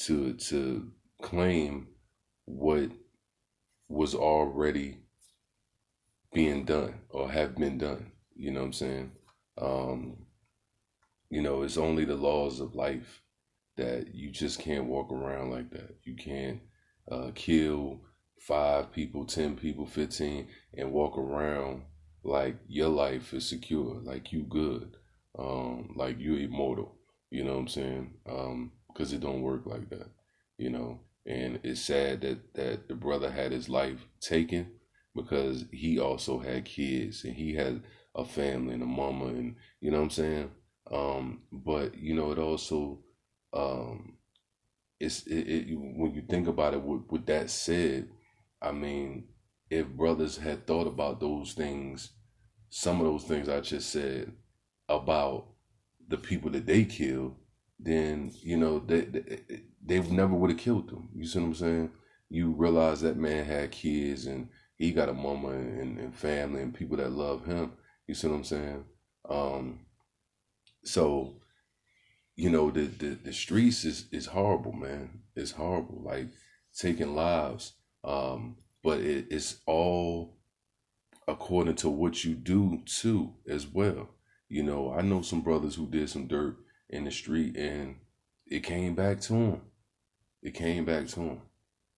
[0.00, 1.88] to, to claim
[2.50, 2.90] what
[3.88, 4.98] was already
[6.32, 8.12] being done or have been done.
[8.34, 9.12] You know what I'm saying?
[9.60, 10.16] Um,
[11.28, 13.22] you know, it's only the laws of life
[13.76, 15.96] that you just can't walk around like that.
[16.04, 16.60] You can't
[17.10, 18.00] uh, kill
[18.38, 21.82] five people, 10 people, 15, and walk around
[22.22, 24.96] like your life is secure, like you good,
[25.38, 26.96] um, like you immortal.
[27.30, 28.14] You know what I'm saying?
[28.28, 30.08] Um, because it don't work like that.
[30.58, 31.00] You know,
[31.30, 34.72] and it's sad that that the brother had his life taken
[35.14, 37.82] because he also had kids and he had
[38.16, 40.50] a family and a mama and you know what I'm saying?
[40.90, 42.98] Um but you know it also
[43.52, 44.16] um
[44.98, 48.08] it's it, it when you think about it with, with that said
[48.60, 49.28] I mean
[49.70, 52.10] if brothers had thought about those things
[52.70, 54.32] some of those things I just said
[54.88, 55.46] about
[56.08, 57.36] the people that they killed
[57.82, 59.40] then you know they, they
[59.84, 61.08] they never would have killed them.
[61.14, 61.90] You see what I'm saying?
[62.28, 66.74] You realize that man had kids and he got a mama and, and family and
[66.74, 67.72] people that love him.
[68.06, 68.84] You see what I'm saying?
[69.28, 69.80] Um,
[70.84, 71.36] so
[72.36, 75.20] you know the, the the streets is is horrible, man.
[75.34, 76.28] It's horrible, like
[76.76, 77.72] taking lives.
[78.04, 80.36] Um, but it, it's all
[81.28, 84.08] according to what you do too, as well.
[84.48, 86.56] You know, I know some brothers who did some dirt
[86.90, 87.96] in the street and
[88.46, 89.62] it came back to him.
[90.42, 91.42] It came back to him.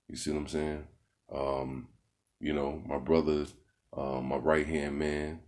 [0.09, 0.87] You see what I'm saying?
[1.35, 1.89] Um,
[2.41, 3.47] you know, my brother
[3.97, 5.41] Um, my right hand man,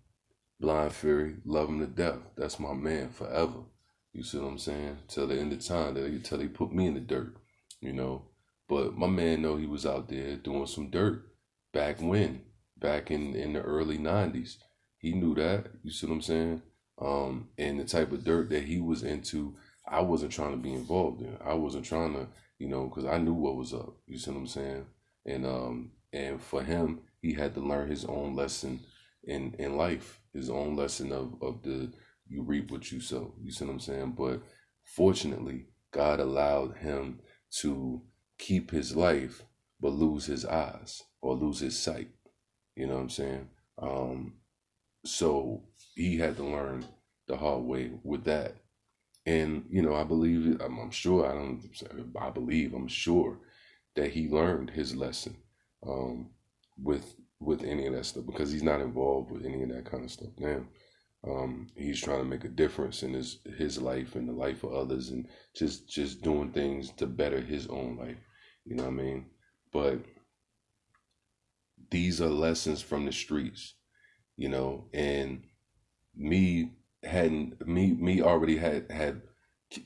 [0.61, 2.21] Blind Fury, love him to death.
[2.37, 3.65] That's my man forever.
[4.13, 4.99] You see what I'm saying?
[5.09, 7.37] Till the end of time, till they put me in the dirt,
[7.81, 8.31] you know.
[8.69, 11.27] But my man know he was out there doing some dirt
[11.73, 12.43] back when,
[12.79, 14.59] back in in the early '90s.
[14.99, 15.69] He knew that.
[15.83, 16.63] You see what I'm saying?
[17.01, 20.73] Um, and the type of dirt that he was into, I wasn't trying to be
[20.73, 21.37] involved in.
[21.45, 22.29] I wasn't trying to,
[22.59, 23.97] you know, because I knew what was up.
[24.07, 24.87] You see what I'm saying?
[25.27, 28.81] And um, and for him, he had to learn his own lesson
[29.25, 31.93] in in life, his own lesson of of the
[32.29, 33.35] you reap what you sow.
[33.43, 34.15] You see what I'm saying?
[34.17, 34.43] But
[34.85, 37.21] fortunately, God allowed him
[37.61, 38.03] to
[38.39, 39.43] keep his life
[39.85, 42.09] but lose his eyes or lose his sight.
[42.75, 43.49] You know what I'm saying?
[43.81, 44.35] Um,
[45.05, 46.87] so he had to learn
[47.27, 48.57] the hard way with that.
[49.27, 51.63] And, you know, I believe, I'm, I'm sure, I don't,
[52.21, 53.39] I believe, I'm sure
[53.97, 55.37] that he learned his lesson
[55.87, 56.31] um,
[56.77, 60.05] with with any of that stuff because he's not involved with any of that kind
[60.05, 60.65] of stuff now.
[61.27, 64.75] Um, he's trying to make a difference in his his life and the life of
[64.75, 68.19] others, and just just doing things to better his own life.
[68.65, 69.27] You know what I mean?
[69.73, 69.99] But
[71.91, 73.75] these are lessons from the streets,
[74.37, 75.45] you know, and
[76.17, 76.73] me
[77.03, 79.23] hadn't me me already had had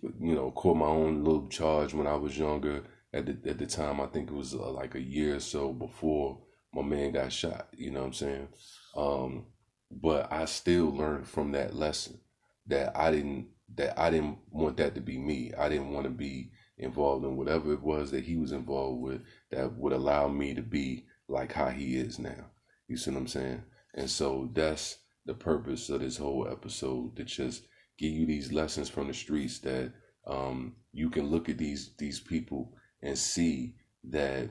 [0.01, 2.85] you know caught my own little charge when I was younger.
[3.13, 5.73] At the at the time, I think it was uh, like a year or so
[5.73, 6.39] before
[6.75, 7.69] my man got shot.
[7.77, 8.49] You know what I'm saying?
[8.97, 9.47] Um,
[9.91, 12.21] but I still learned from that lesson
[12.67, 15.53] that I didn't that I didn't want that to be me.
[15.59, 19.23] I didn't want to be involved in whatever it was that he was involved with
[19.51, 22.51] that would allow me to be like how he is now.
[22.89, 23.63] You see what I'm saying?
[23.95, 24.97] And so that's
[25.29, 27.63] the purpose of this whole episode to just
[27.97, 29.93] give you these lessons from the streets that
[30.27, 33.77] um, you can look at these these people and see
[34.11, 34.51] that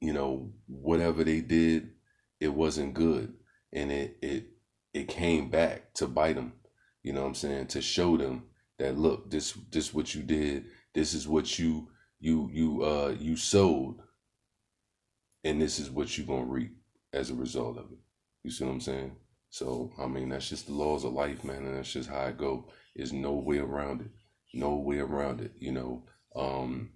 [0.00, 1.92] you know whatever they did
[2.40, 3.32] it wasn't good
[3.72, 4.48] and it it
[4.92, 6.52] it came back to bite them
[7.02, 8.44] you know what i'm saying to show them
[8.78, 13.36] that look this this what you did this is what you you you uh you
[13.36, 13.96] sowed,
[15.44, 16.74] and this is what you're gonna reap
[17.12, 17.98] as a result of it.
[18.42, 19.12] You see what I'm saying?
[19.56, 22.32] So I mean that's just the laws of life, man, and that's just how I
[22.32, 22.68] go.
[22.94, 24.10] There's no way around it.
[24.52, 25.52] No way around it.
[25.58, 26.02] You know.
[26.34, 26.90] Um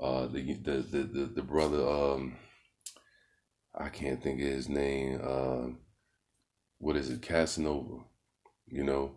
[0.00, 2.36] uh the the the the, the brother um
[3.78, 5.20] I can't think of his name.
[5.22, 5.74] Uh,
[6.78, 8.04] what is it, Casanova?
[8.68, 9.16] You know,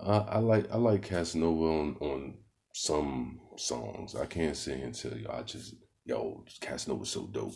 [0.00, 2.34] I, I like I like Casanova on on
[2.74, 4.16] some songs.
[4.16, 5.28] I can't say and tell you.
[5.30, 7.54] I just yo, Casanova so dope.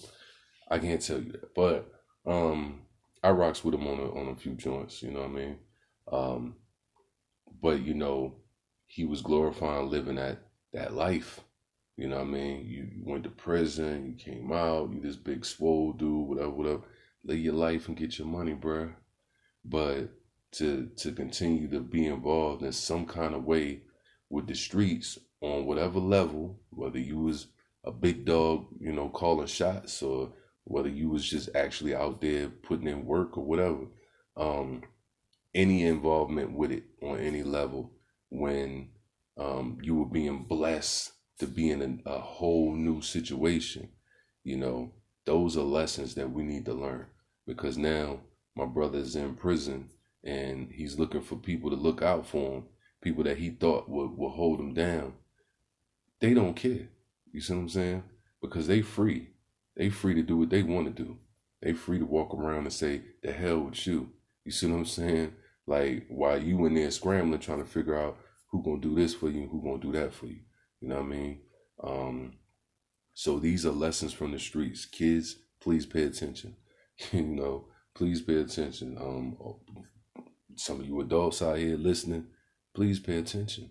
[0.71, 1.91] I can't tell you that, but
[2.27, 2.83] um,
[3.23, 5.03] I rocks with him on a, on a few joints.
[5.03, 5.59] You know what I mean?
[6.11, 6.57] Um,
[7.63, 8.37] but you know,
[8.87, 10.39] he was glorifying living that
[10.73, 11.41] that life.
[11.97, 12.67] You know what I mean?
[12.67, 16.83] You, went to prison, you came out, you this big swole dude, whatever, whatever.
[17.25, 18.93] Live your life and get your money, bruh.
[19.65, 20.11] But
[20.53, 23.83] to to continue to be involved in some kind of way
[24.29, 27.49] with the streets on whatever level, whether you was
[27.85, 30.33] a big dog, you know, calling shots, or
[30.67, 33.87] whether you was just actually out there putting in work or whatever,
[34.37, 34.83] um,
[35.55, 37.93] any involvement with it on any level
[38.31, 38.89] when
[39.39, 43.89] um, you were being blessed to be in a, a whole new situation,
[44.45, 44.93] you know,
[45.25, 47.07] those are lessons that we need to learn
[47.47, 48.21] because now
[48.55, 49.89] my brother's in prison
[50.25, 52.65] and he's looking for people to look out for him
[53.07, 55.13] people that he thought would, would hold him down,
[56.21, 56.89] they don't care.
[57.33, 58.03] You see what I'm saying?
[58.43, 59.29] Because they free.
[59.77, 61.19] They free to do what they want to do.
[61.63, 64.11] They free to walk around and say, the hell with you.
[64.45, 65.33] You see what I'm saying?
[65.67, 68.19] Like while you in there scrambling trying to figure out
[68.51, 70.41] who gonna do this for you who gonna do that for you.
[70.81, 71.39] You know what I mean?
[71.83, 72.33] Um,
[73.15, 74.85] so these are lessons from the streets.
[74.85, 76.57] Kids, please pay attention.
[77.13, 78.97] you know, please pay attention.
[78.99, 79.37] Um,
[80.55, 82.27] some of you adults out here listening,
[82.75, 83.71] please pay attention.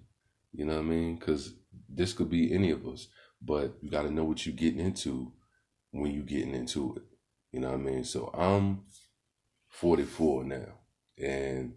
[0.52, 1.16] You know what I mean?
[1.16, 1.54] Because
[1.90, 3.08] this could be any of us,
[3.42, 5.32] but you got to know what you're getting into
[5.96, 7.04] when you're getting into it.
[7.52, 8.04] You know what I mean?
[8.04, 8.82] So I'm
[9.70, 10.66] 44 now,
[11.18, 11.74] and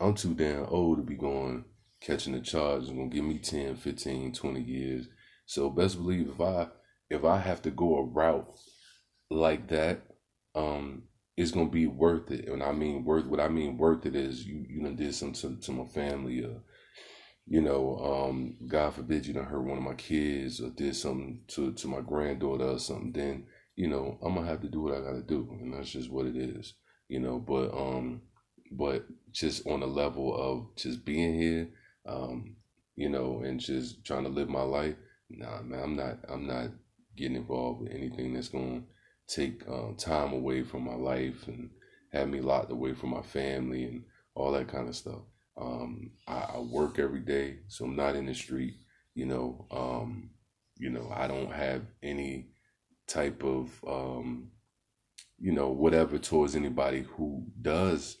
[0.00, 1.64] I'm too damn old to be going
[2.00, 2.82] catching the charge.
[2.82, 5.08] It's gonna give me 10, 15, 20 years.
[5.46, 6.68] So best believe if I
[7.10, 8.48] if I have to go a route
[9.30, 10.02] like that,
[10.54, 11.04] um,
[11.36, 12.48] it's gonna be worth it.
[12.48, 15.56] And I mean worth what I mean worth it is you you know did something
[15.56, 16.62] to, to my family or
[17.50, 21.40] you know, um, God forbid you know hurt one of my kids or did something
[21.48, 23.46] to to my granddaughter or something, then,
[23.78, 25.56] you know, I'm gonna have to do what I gotta do.
[25.60, 26.74] And that's just what it is.
[27.08, 28.22] You know, but um
[28.72, 31.68] but just on the level of just being here,
[32.04, 32.56] um,
[32.96, 34.96] you know, and just trying to live my life,
[35.30, 36.70] nah man, I'm not I'm not
[37.16, 38.82] getting involved with anything that's gonna
[39.28, 41.70] take um, time away from my life and
[42.12, 44.02] have me locked away from my family and
[44.34, 45.20] all that kind of stuff.
[45.56, 48.74] Um, I, I, work every day, so I'm not in the street.
[49.14, 50.30] You know, um,
[50.76, 52.48] you know, I don't have any
[53.08, 54.50] type of, um,
[55.38, 58.18] you know, whatever towards anybody who does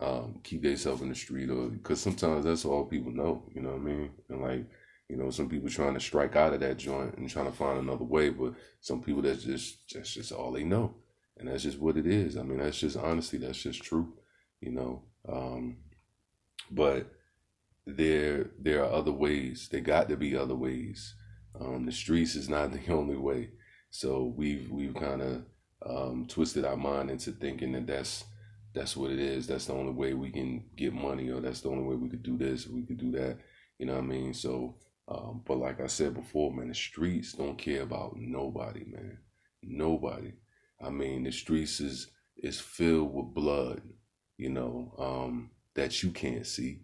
[0.00, 3.44] um, keep themselves in the street, or because sometimes that's all people know.
[3.54, 4.10] You know what I mean?
[4.28, 4.66] And like,
[5.08, 7.78] you know, some people trying to strike out of that joint and trying to find
[7.78, 10.94] another way, but some people that's just that's just all they know,
[11.38, 12.36] and that's just what it is.
[12.36, 14.14] I mean, that's just honestly, that's just true.
[14.60, 15.76] You know, um,
[16.70, 17.06] but
[17.86, 19.68] there there are other ways.
[19.70, 21.14] There got to be other ways.
[21.60, 23.50] Um, the streets is not the only way.
[23.94, 25.42] So we've we've kind of
[25.84, 28.24] um, twisted our mind into thinking that that's
[28.74, 29.46] that's what it is.
[29.46, 32.22] That's the only way we can get money, or that's the only way we could
[32.22, 33.36] do this, we could do that.
[33.78, 34.32] You know what I mean?
[34.32, 34.76] So,
[35.08, 39.18] um, but like I said before, man, the streets don't care about nobody, man.
[39.62, 40.32] Nobody.
[40.82, 43.82] I mean, the streets is is filled with blood,
[44.38, 46.80] you know, um, that you can't see,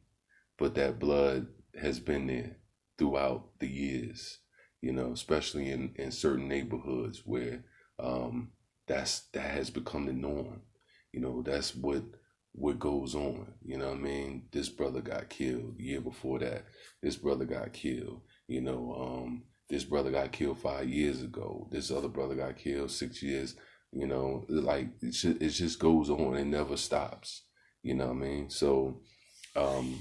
[0.59, 1.47] but that blood
[1.81, 2.59] has been there
[2.99, 4.41] throughout the years,
[4.81, 7.65] you know, especially in in certain neighborhoods where
[7.99, 8.51] um,
[8.87, 10.63] that's that has become the norm.
[11.13, 12.03] You know, that's what
[12.53, 13.55] what goes on.
[13.65, 14.45] You know I mean?
[14.53, 16.65] This brother got killed the year before that.
[17.03, 18.23] This brother got killed.
[18.47, 21.69] You know, um, this brother got killed five years ago.
[21.71, 23.57] This other brother got killed six years.
[23.93, 26.37] You know, like it just, it just goes on.
[26.37, 27.43] It never stops.
[27.83, 28.51] You know what I mean?
[28.51, 29.01] So,
[29.55, 29.99] um,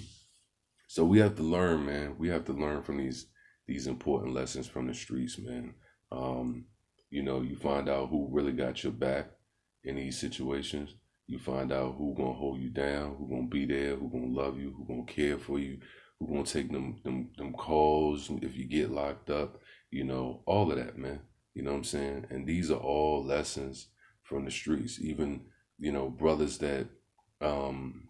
[0.87, 2.15] so we have to learn, man.
[2.17, 3.27] We have to learn from these
[3.67, 5.73] these important lessons from the streets, man.
[6.11, 6.65] Um,
[7.09, 9.29] you know, you find out who really got your back
[9.83, 10.93] in these situations.
[11.27, 14.57] You find out who gonna hold you down, who gonna be there, who gonna love
[14.57, 15.79] you, who gonna care for you,
[16.19, 19.59] who gonna take them them them calls if you get locked up.
[19.91, 21.21] You know, all of that, man.
[21.53, 22.27] You know what I'm saying?
[22.29, 23.87] And these are all lessons
[24.23, 24.99] from the streets.
[25.01, 25.41] Even
[25.77, 26.87] you know brothers that
[27.41, 28.07] um,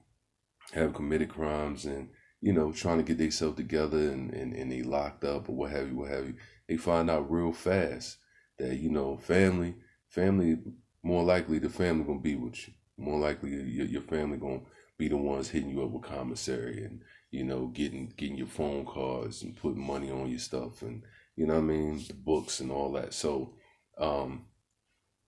[0.73, 2.09] have committed crimes and
[2.41, 5.71] you know trying to get themselves together and, and and they locked up or what
[5.71, 6.35] have you, what have you.
[6.67, 8.17] They find out real fast
[8.59, 9.75] that you know family
[10.09, 10.57] family
[11.03, 12.73] more likely the family gonna be with you.
[12.97, 14.61] More likely your, your family gonna
[14.97, 18.85] be the ones hitting you up with commissary and you know getting getting your phone
[18.85, 21.03] calls and putting money on your stuff and
[21.35, 23.13] you know what I mean the books and all that.
[23.13, 23.53] So
[23.97, 24.45] um,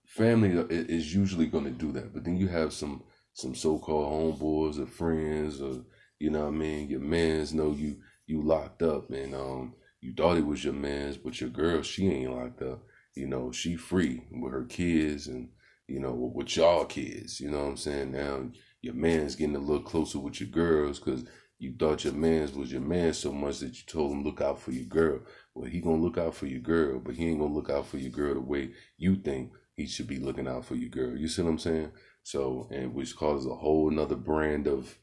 [0.06, 4.86] family is usually gonna do that, but then you have some some so-called homeboys or
[4.86, 5.84] friends or
[6.20, 10.14] you know what I mean your mans know you you locked up and um you
[10.14, 12.84] thought it was your man's but your girl she ain't locked up
[13.16, 15.50] you know she free with her kids and
[15.90, 17.40] you know, with y'all kids.
[17.40, 18.12] You know what I'm saying?
[18.12, 18.44] Now
[18.82, 21.26] your man's getting a little closer with your girls because
[21.58, 24.62] you thought your man's was your man so much that you told him look out
[24.62, 25.20] for your girl.
[25.54, 27.98] Well, he gonna look out for your girl, but he ain't gonna look out for
[27.98, 31.18] your girl the way you think he should be looking out for your girl.
[31.18, 31.92] You see what I'm saying?
[32.24, 34.96] So, and which causes a whole another brand of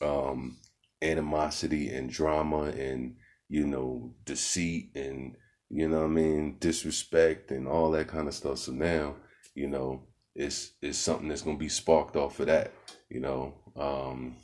[0.00, 0.56] um,
[1.02, 3.16] animosity and drama and
[3.48, 5.36] you know deceit and
[5.70, 8.58] you know I mean disrespect and all that kind of stuff.
[8.58, 9.16] So now
[9.54, 10.02] you know
[10.34, 12.72] it's it's something that's gonna be sparked off of that,
[13.10, 13.54] you know.
[13.76, 14.36] Um,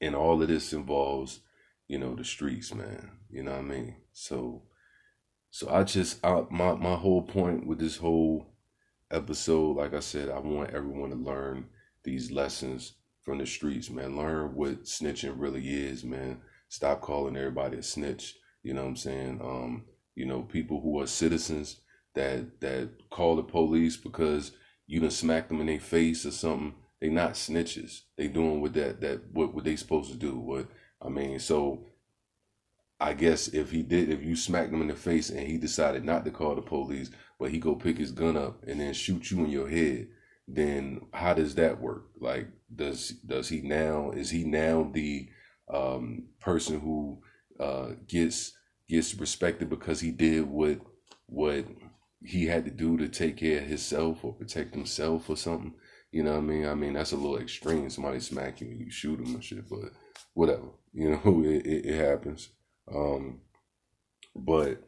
[0.00, 1.40] and all of this involves,
[1.88, 3.10] you know, the streets, man.
[3.30, 3.96] You know what I mean?
[4.12, 4.62] So,
[5.50, 8.46] so I just I, my my whole point with this whole
[9.10, 11.66] episode, like I said, I want everyone to learn
[12.02, 12.92] these lessons
[13.26, 14.16] from the streets, man.
[14.16, 16.38] Learn what snitching really is, man.
[16.68, 18.36] Stop calling everybody a snitch.
[18.62, 19.40] You know what I'm saying?
[19.42, 19.84] Um,
[20.14, 21.80] you know, people who are citizens
[22.14, 24.52] that that call the police because
[24.86, 28.02] you done smack them in their face or something, they not snitches.
[28.16, 30.38] They doing what that that what what they supposed to do.
[30.38, 30.68] What
[31.02, 31.84] I mean, so
[33.00, 36.04] I guess if he did, if you smacked him in the face and he decided
[36.04, 37.10] not to call the police,
[37.40, 40.06] but he go pick his gun up and then shoot you in your head,
[40.48, 42.06] then how does that work?
[42.20, 45.28] Like, does does he now is he now the
[45.72, 47.20] um, person who
[47.58, 48.52] uh, gets
[48.88, 50.80] gets respected because he did what
[51.26, 51.64] what
[52.24, 55.74] he had to do to take care of himself or protect himself or something.
[56.12, 56.66] You know what I mean?
[56.66, 57.90] I mean that's a little extreme.
[57.90, 59.90] Somebody smack you and you shoot him and shit, but
[60.34, 60.68] whatever.
[60.92, 62.50] You know, it, it, it happens.
[62.92, 63.40] Um,
[64.34, 64.82] but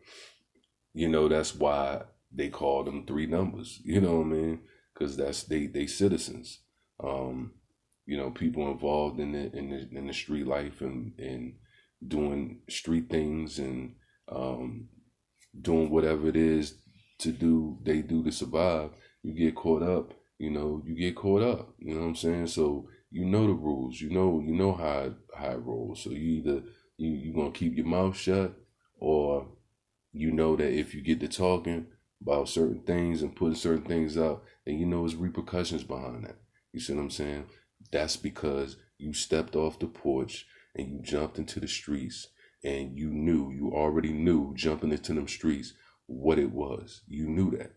[0.94, 2.02] you know that's why
[2.32, 3.80] they call them three numbers.
[3.84, 4.60] You know what I mean?
[4.98, 6.60] Because that's they they citizens.
[7.02, 7.52] Um,
[8.06, 11.54] you know, people involved in the in the in the street life and and
[12.06, 13.94] doing street things and
[14.30, 14.88] um,
[15.60, 16.78] doing whatever it is
[17.18, 18.90] to do they do to survive,
[19.22, 21.74] you get caught up, you know, you get caught up.
[21.78, 22.46] You know what I'm saying?
[22.48, 24.00] So you know the rules.
[24.00, 26.02] You know you know how how it rolls.
[26.02, 26.62] So you either
[26.96, 28.54] you you gonna keep your mouth shut
[28.98, 29.48] or
[30.12, 31.86] you know that if you get to talking
[32.20, 36.36] about certain things and putting certain things out, and you know there's repercussions behind that.
[36.72, 37.46] You see what I'm saying?
[37.92, 42.28] That's because you stepped off the porch and you jumped into the streets
[42.64, 45.74] and you knew, you already knew jumping into them streets
[46.06, 47.02] what it was.
[47.08, 47.72] You knew that.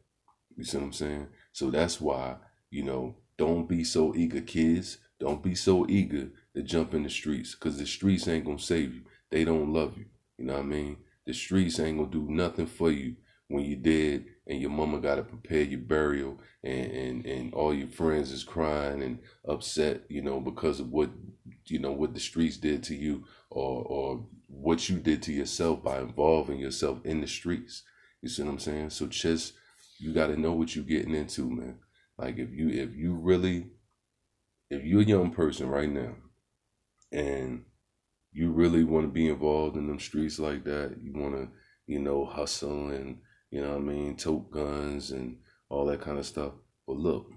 [0.58, 1.28] You see what I'm saying?
[1.52, 2.36] So that's why,
[2.70, 4.98] you know, don't be so eager, kids.
[5.20, 8.64] Don't be so eager to jump in the streets because the streets ain't going to
[8.64, 9.02] save you.
[9.30, 10.06] They don't love you.
[10.38, 10.98] You know what I mean?
[11.26, 13.16] The streets ain't going to do nothing for you
[13.52, 17.74] when you're dead and your mama got to prepare your burial and, and, and all
[17.74, 21.10] your friends is crying and upset, you know, because of what,
[21.66, 25.84] you know, what the streets did to you or, or what you did to yourself
[25.84, 27.84] by involving yourself in the streets.
[28.22, 28.90] You see what I'm saying?
[28.92, 29.54] So just,
[30.00, 31.80] you got to know what you're getting into, man.
[32.18, 33.68] Like if you, if you really,
[34.70, 36.16] if you're a young person right now
[37.12, 37.66] and
[38.32, 41.50] you really want to be involved in them streets like that, you want to,
[41.88, 43.18] you know, hustle and,
[43.52, 45.38] you know what I mean, tote guns and
[45.70, 46.54] all that kind of stuff.
[46.88, 47.30] But look,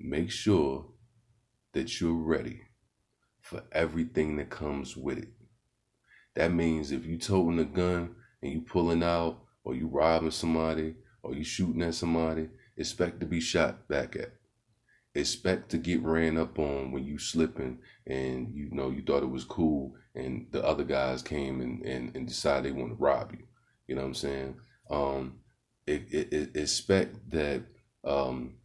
[0.00, 0.86] make sure
[1.74, 2.62] that you're ready
[3.40, 5.28] for everything that comes with it.
[6.34, 10.94] That means if you toting a gun and you pulling out or you robbing somebody
[11.22, 14.32] or you shooting at somebody, expect to be shot back at.
[15.14, 19.30] Expect to get ran up on when you slipping and you know you thought it
[19.30, 23.32] was cool and the other guys came and, and, and decided they want to rob
[23.32, 23.44] you.
[23.86, 24.56] You know what I'm saying?
[24.90, 25.40] Um,
[25.86, 27.62] it, it, it expect that
[28.04, 28.56] um,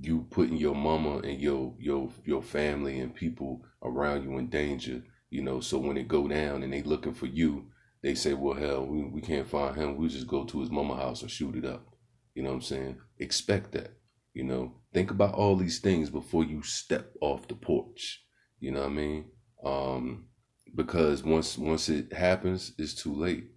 [0.00, 5.02] you putting your mama and your your your family and people around you in danger.
[5.30, 7.66] You know, so when it go down and they looking for you,
[8.02, 9.96] they say, "Well, hell, we, we can't find him.
[9.96, 11.86] We just go to his mama house and shoot it up."
[12.34, 12.98] You know what I'm saying?
[13.18, 13.92] Expect that.
[14.34, 18.24] You know, think about all these things before you step off the porch.
[18.60, 19.24] You know what I mean?
[19.64, 20.26] Um,
[20.74, 23.50] because once once it happens, it's too late.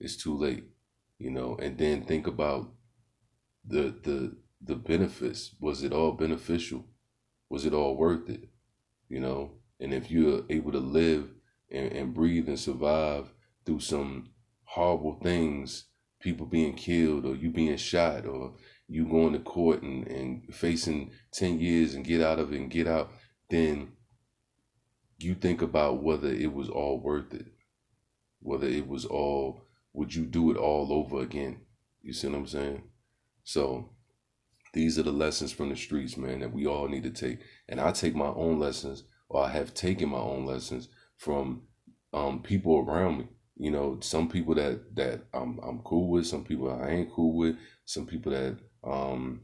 [0.00, 0.64] It's too late
[1.18, 2.70] you know, and then think about
[3.64, 5.54] the the the benefits.
[5.60, 6.84] Was it all beneficial?
[7.50, 8.48] Was it all worth it?
[9.08, 11.30] You know, and if you're able to live
[11.70, 13.32] and, and breathe and survive
[13.64, 14.30] through some
[14.64, 15.86] horrible things,
[16.20, 18.54] people being killed or you being shot or
[18.86, 22.70] you going to court and, and facing 10 years and get out of it and
[22.70, 23.10] get out,
[23.50, 23.92] then
[25.18, 27.46] you think about whether it was all worth it,
[28.40, 31.60] whether it was all would you do it all over again?
[32.02, 32.82] You see what I'm saying?
[33.44, 33.90] So
[34.74, 37.40] these are the lessons from the streets, man, that we all need to take.
[37.68, 41.62] And I take my own lessons, or I have taken my own lessons from
[42.12, 43.28] um, people around me.
[43.56, 47.36] You know, some people that that I'm I'm cool with, some people I ain't cool
[47.36, 49.42] with, some people that um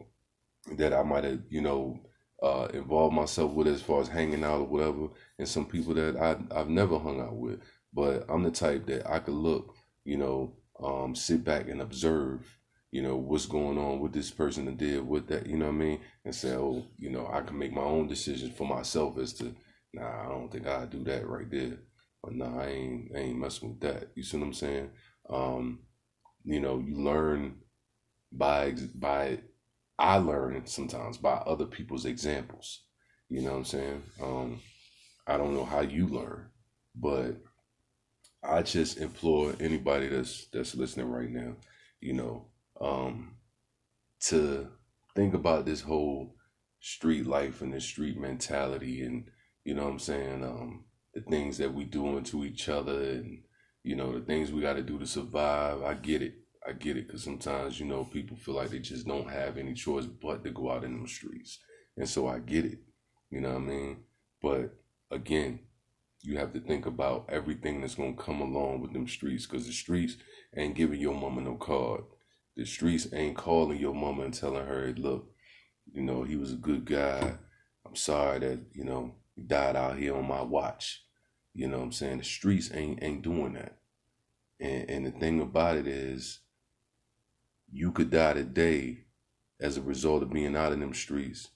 [0.77, 2.01] that I might have you know
[2.43, 6.17] uh, involved myself with as far as hanging out or whatever, and some people that
[6.17, 7.61] I I've never hung out with.
[7.93, 9.74] But I'm the type that I could look
[10.05, 12.59] you know, um, sit back and observe,
[12.91, 15.75] you know, what's going on with this person that did with that, you know what
[15.75, 16.01] I mean?
[16.25, 19.55] And say, oh, you know, I can make my own decisions for myself as to,
[19.93, 21.79] nah, I don't think i do that right there.
[22.23, 24.11] Or nah, I ain't, I ain't messing with that.
[24.15, 24.91] You see what I'm saying?
[25.29, 25.81] Um,
[26.45, 27.57] you know, you learn
[28.33, 29.41] by, by,
[29.99, 32.85] I learn sometimes by other people's examples.
[33.29, 34.03] You know what I'm saying?
[34.23, 34.61] Um,
[35.27, 36.49] I don't know how you learn,
[36.95, 37.37] but
[38.47, 41.57] I just implore anybody that's that's listening right now,
[42.01, 42.47] you know,
[42.81, 43.37] um,
[44.27, 44.69] to
[45.17, 46.35] think about this whole
[46.81, 49.31] street life and the street mentality and
[49.65, 50.85] you know what I'm saying, um,
[51.15, 53.43] the things that we doing to each other and
[53.83, 55.83] you know the things we got to do to survive.
[55.83, 56.35] I get it.
[56.67, 59.75] I get it because sometimes you know people feel like they just don't have any
[59.75, 61.61] choice but to go out in the streets,
[61.97, 62.79] and so I get it.
[63.31, 63.97] You know what I mean?
[64.43, 64.75] But
[65.11, 65.61] again,
[66.25, 69.73] you have to think about everything that's gonna come along with them streets, cause the
[69.73, 70.17] streets
[70.57, 72.05] ain't giving your mama no card.
[72.57, 75.31] The streets ain't calling your mama and telling her, look,
[75.93, 77.35] you know, he was a good guy.
[77.87, 81.03] I'm sorry that, you know, he died out here on my watch.
[81.53, 82.19] You know what I'm saying?
[82.19, 83.79] The streets ain't ain't doing that.
[84.61, 86.41] And and the thing about it is
[87.71, 89.05] you could die today
[89.61, 91.51] as a result of being out in them streets.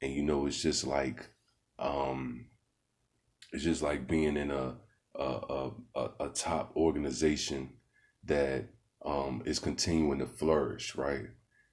[0.00, 1.28] And you know, it's just like
[1.78, 2.46] um
[3.52, 4.76] it's just like being in a
[5.14, 7.70] a, a, a top organization
[8.24, 8.64] that
[9.04, 11.26] um, is continuing to flourish, right?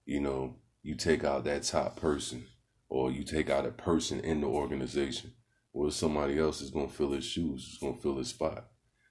[0.06, 2.46] You know, you take out that top person
[2.90, 5.32] or you take out a person in the organization,
[5.74, 8.68] or somebody else is gonna fill his shoes, is gonna fill his spot.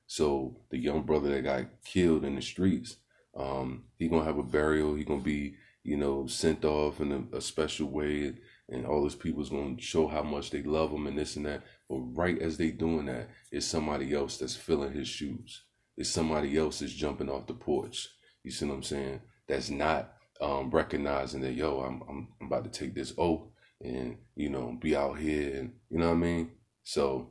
[0.07, 2.97] So the young brother that got killed in the streets,
[3.37, 4.95] um, he gonna have a burial.
[4.95, 5.55] He gonna be,
[5.85, 8.35] you know, sent off in a, a special way,
[8.69, 11.62] and all those people's gonna show how much they love him and this and that.
[11.89, 15.64] But right as they doing that, it's somebody else that's filling his shoes.
[15.97, 18.09] It's somebody else that's jumping off the porch.
[18.45, 19.21] You see what I'm saying?
[19.49, 23.49] That's not um, recognizing that yo, I'm, I'm I'm about to take this oath
[23.81, 26.51] and you know be out here and you know what I mean.
[26.85, 27.29] So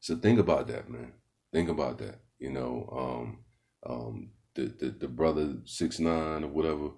[0.00, 1.12] so think about that, man.
[1.52, 2.20] Think about that.
[2.38, 3.38] You know, um,
[3.90, 6.90] um, the, the the brother six nine or whatever.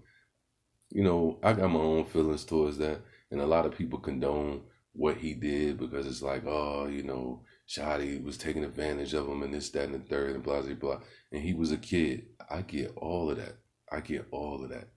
[0.91, 3.01] You know, I got my own feelings towards that,
[3.31, 4.63] and a lot of people condone
[4.93, 9.43] what he did because it's like, oh, you know, Shotti was taking advantage of him
[9.43, 11.01] and this, that, and the third, and blah, blah, blah.
[11.33, 12.27] And he was a kid.
[12.51, 13.57] I get all of that.
[13.91, 14.89] I get all of that.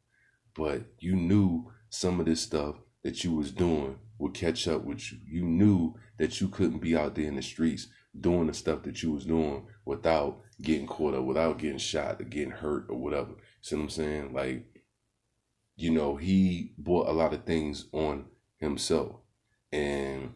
[0.55, 5.11] But you knew some of this stuff that you was doing would catch up with
[5.11, 5.17] you.
[5.25, 7.87] You knew that you couldn't be out there in the streets
[8.19, 12.25] doing the stuff that you was doing without getting caught up, without getting shot or
[12.25, 13.31] getting hurt or whatever.
[13.61, 14.33] See what I'm saying?
[14.33, 14.65] Like,
[15.79, 18.25] you know, he brought a lot of things on
[18.57, 19.15] himself.
[19.71, 20.33] And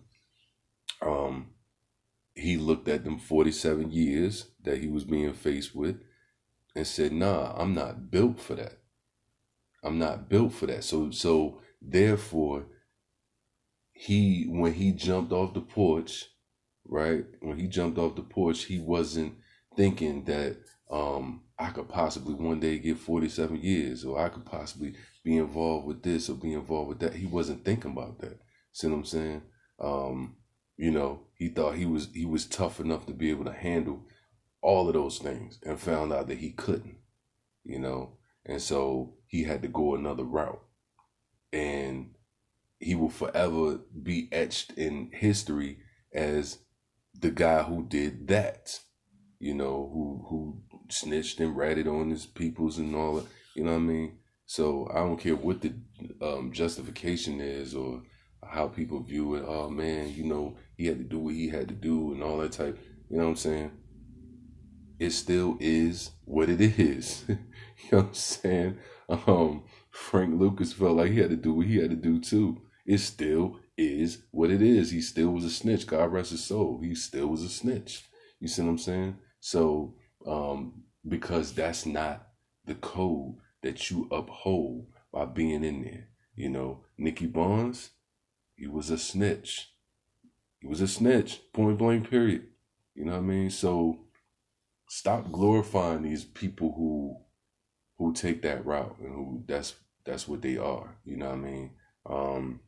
[1.02, 1.48] um
[2.36, 5.98] he looked at them 47 years that he was being faced with
[6.76, 8.80] and said, "Nah, I'm not built for that.
[9.84, 12.68] I'm not built for that." So so therefore
[13.94, 16.26] he when he jumped off the porch,
[16.86, 17.26] right?
[17.42, 19.36] When he jumped off the porch, he wasn't
[19.78, 20.58] thinking that
[20.90, 25.86] um I could possibly one day get 47 years or I could possibly be involved
[25.86, 27.16] with this or be involved with that.
[27.16, 28.40] He wasn't thinking about that.
[28.72, 29.42] See what I'm saying?
[29.80, 30.36] Um,
[30.78, 34.04] you know, he thought he was he was tough enough to be able to handle
[34.62, 36.98] all of those things and found out that he couldn't,
[37.64, 38.18] you know.
[38.46, 40.62] And so he had to go another route.
[41.52, 42.16] And
[42.80, 45.80] he will forever be etched in history
[46.14, 46.60] as
[47.18, 48.80] the guy who did that.
[49.40, 53.26] You know, who who snitched and ratted on his peoples and all that.
[53.56, 54.18] You know what I mean?
[54.46, 55.74] So I don't care what the
[56.22, 58.04] um, justification is or
[58.46, 59.46] how people view it.
[59.48, 62.38] Oh man, you know, he had to do what he had to do and all
[62.38, 62.78] that type.
[63.10, 63.72] You know what I'm saying?
[65.00, 67.26] It still is what it is.
[67.28, 67.36] you
[67.92, 68.78] know what I'm saying?
[69.10, 72.62] Um, Frank Lucas felt like he had to do what he had to do too.
[72.86, 74.92] It still is what it is.
[74.92, 75.88] He still was a snitch.
[75.88, 76.80] God rest his soul.
[76.82, 78.06] He still was a snitch.
[78.40, 79.18] You see what I'm saying?
[79.40, 79.96] So,
[80.26, 82.28] um, because that's not
[82.66, 86.08] the code that you uphold by being in there.
[86.36, 87.92] You know, Nicky Barnes,
[88.56, 89.70] he was a snitch.
[90.60, 92.48] He was a snitch, point blank, period.
[92.96, 93.50] You know what I mean?
[93.50, 94.06] So
[94.88, 97.18] stop glorifying these people who
[97.98, 100.98] who take that route and who that's that's what they are.
[101.06, 101.72] You know what I mean?
[102.06, 102.60] Um,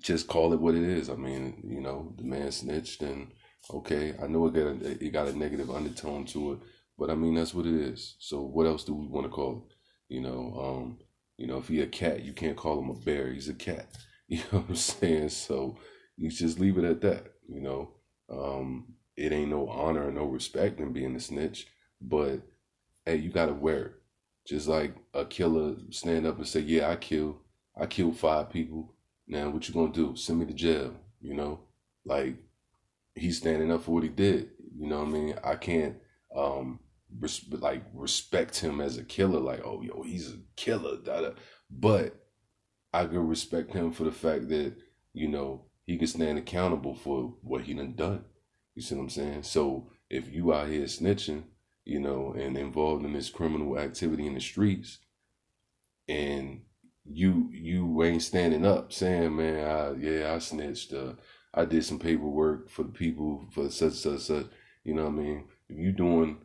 [0.00, 1.08] just call it what it is.
[1.08, 3.32] I mean, you know, the man snitched, and
[3.70, 6.58] okay, I know it got a, it got a negative undertone to it,
[6.98, 8.16] but I mean that's what it is.
[8.18, 9.74] So what else do we want to call it?
[10.14, 10.98] You know, um,
[11.38, 13.32] you know, if he a cat, you can't call him a bear.
[13.32, 13.88] He's a cat.
[14.28, 15.28] You know what I'm saying?
[15.28, 15.76] So
[16.16, 17.34] you just leave it at that.
[17.46, 17.90] You know,
[18.30, 21.66] um, it ain't no honor or no respect in being a snitch,
[22.00, 22.40] but
[23.04, 23.92] hey, you gotta wear it.
[24.46, 27.36] Just like a killer stand up and say, "Yeah, I killed,
[27.78, 28.94] I killed five people."
[29.26, 30.16] Now, what you gonna do?
[30.16, 30.94] Send me to jail?
[31.20, 31.60] You know,
[32.04, 32.36] like
[33.14, 34.50] he's standing up for what he did.
[34.76, 35.34] You know what I mean?
[35.44, 35.96] I can't
[36.34, 36.80] um
[37.18, 39.40] res- like respect him as a killer.
[39.40, 40.96] Like, oh, yo, he's a killer.
[40.96, 41.30] Da, da.
[41.70, 42.16] But
[42.92, 44.74] I could respect him for the fact that,
[45.12, 48.24] you know, he can stand accountable for what he done done.
[48.74, 49.42] You see what I'm saying?
[49.42, 51.44] So if you out here snitching,
[51.84, 54.98] you know, and involved in this criminal activity in the streets,
[56.08, 56.62] and
[57.04, 60.92] you you ain't standing up saying, man, I, yeah, I snitched.
[60.92, 61.14] Uh,
[61.54, 64.46] I did some paperwork for the people for such such such.
[64.84, 65.44] You know what I mean?
[65.68, 66.38] If you doing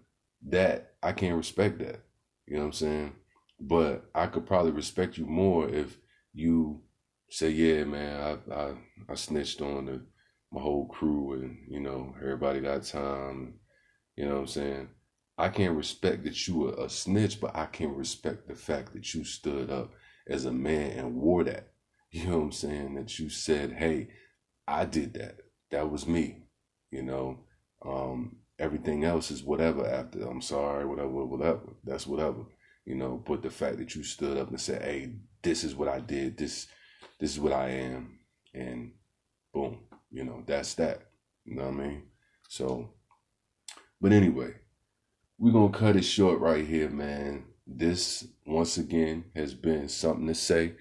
[0.47, 2.01] that, I can't respect that.
[2.45, 3.13] You know what I'm saying?
[3.59, 5.97] But I could probably respect you more if
[6.33, 6.81] you
[7.29, 8.73] say, yeah, man, I I,
[9.09, 10.01] I snitched on the,
[10.51, 13.55] my whole crew and, you know, everybody got time.
[14.15, 14.89] You know what I'm saying?
[15.37, 19.13] I can't respect that you were a snitch, but I can respect the fact that
[19.13, 19.91] you stood up
[20.27, 21.71] as a man and wore that.
[22.09, 22.95] You know what I'm saying?
[22.95, 24.07] That you said, hey,
[24.68, 25.38] I did that.
[25.72, 26.43] That was me.
[26.91, 27.39] You know,
[27.86, 31.59] um, everything else is whatever after I'm sorry, whatever, whatever.
[31.84, 32.45] That's whatever.
[32.86, 35.11] You know, but the fact that you stood up and said, hey,
[35.43, 36.68] this is what I did, this
[37.20, 38.20] this is what I am,
[38.53, 38.91] and
[39.53, 39.80] boom,
[40.11, 41.01] you know, that's that.
[41.45, 42.03] You know what I mean?
[42.47, 42.91] So,
[43.99, 44.53] but anyway,
[45.38, 47.45] we're gonna cut it short right here, man.
[47.65, 50.74] This once again has been something to say.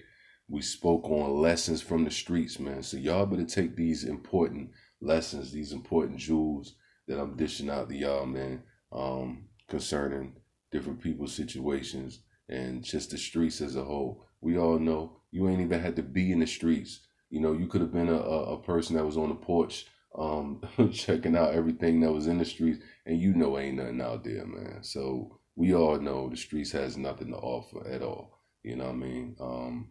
[0.49, 2.81] We spoke on lessons from the streets, man.
[2.83, 4.71] So y'all better take these important
[5.01, 6.75] lessons, these important jewels
[7.07, 10.33] that I'm dishing out to y'all, man, um, concerning
[10.71, 12.19] different people's situations
[12.49, 14.25] and just the streets as a whole.
[14.41, 17.01] We all know you ain't even had to be in the streets.
[17.29, 19.85] You know, you could have been a, a person that was on the porch,
[20.17, 20.61] um,
[20.93, 24.45] checking out everything that was in the streets, and you know ain't nothing out there,
[24.45, 24.79] man.
[24.81, 28.39] So we all know the streets has nothing to offer at all.
[28.63, 29.35] You know what I mean?
[29.39, 29.89] Um,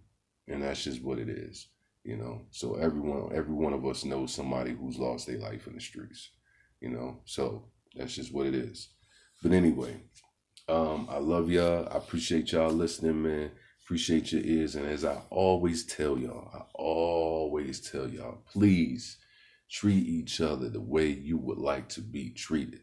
[0.48, 1.68] and that's just what it is.
[2.04, 5.74] You know, so everyone, every one of us knows somebody who's lost their life in
[5.74, 6.30] the streets.
[6.80, 7.64] You know, so
[7.96, 8.90] that's just what it is.
[9.42, 9.96] But anyway,
[10.68, 11.88] um, I love y'all.
[11.90, 13.50] I appreciate y'all listening, man.
[13.84, 14.74] Appreciate your ears.
[14.74, 19.18] And as I always tell y'all, I always tell y'all, please
[19.70, 22.80] treat each other the way you would like to be treated.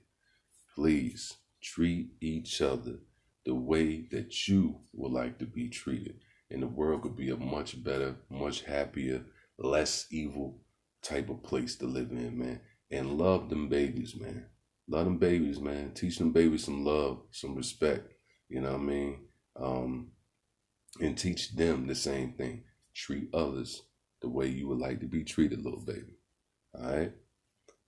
[0.75, 2.99] Please treat each other
[3.45, 6.19] the way that you would like to be treated.
[6.53, 9.25] And the world could be a much better, much happier,
[9.57, 10.61] less evil
[11.01, 12.61] type of place to live in, man.
[12.91, 14.45] And love them babies, man.
[14.87, 15.93] Love them babies, man.
[15.95, 18.13] Teach them babies some love, some respect.
[18.49, 19.19] You know what I mean?
[19.59, 20.11] Um,
[21.01, 22.65] and teach them the same thing.
[22.95, 23.81] Treat others
[24.21, 26.19] the way you would like to be treated, little baby.
[26.75, 27.11] All right.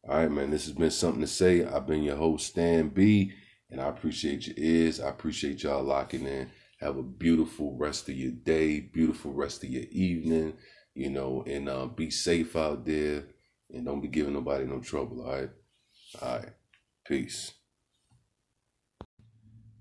[0.09, 0.49] All right, man.
[0.49, 1.63] This has been something to say.
[1.63, 3.31] I've been your host, Stan B,
[3.69, 4.99] and I appreciate your ears.
[4.99, 6.49] I appreciate y'all locking in.
[6.81, 10.53] Have a beautiful rest of your day, beautiful rest of your evening,
[10.93, 13.23] you know, and uh, be safe out there
[13.71, 15.23] and don't be giving nobody no trouble.
[15.23, 15.49] All right.
[16.21, 16.49] All right.
[17.07, 17.51] Peace.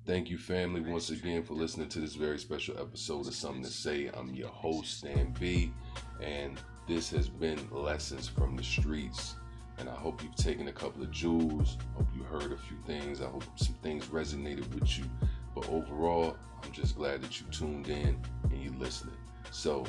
[0.07, 3.71] Thank you, family, once again for listening to this very special episode of Something to
[3.71, 4.11] Say.
[4.13, 5.73] I'm your host, Stan B,
[6.21, 9.37] and this has been Lessons from the Streets.
[9.79, 11.79] And I hope you've taken a couple of jewels.
[11.97, 13.23] Hope you heard a few things.
[13.23, 15.05] I hope some things resonated with you.
[15.55, 18.19] But overall, I'm just glad that you tuned in
[18.51, 19.17] and you listening.
[19.51, 19.85] So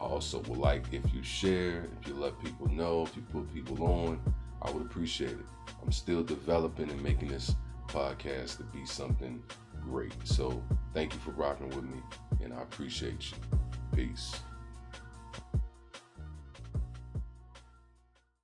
[0.00, 3.52] I also would like if you share, if you let people know, if you put
[3.54, 4.20] people on,
[4.60, 5.46] I would appreciate it.
[5.82, 7.54] I'm still developing and making this
[7.88, 9.42] podcast to be something
[9.82, 10.12] great.
[10.24, 10.62] So
[10.94, 12.00] thank you for rocking with me,
[12.42, 13.58] and I appreciate you.
[13.94, 14.40] Peace.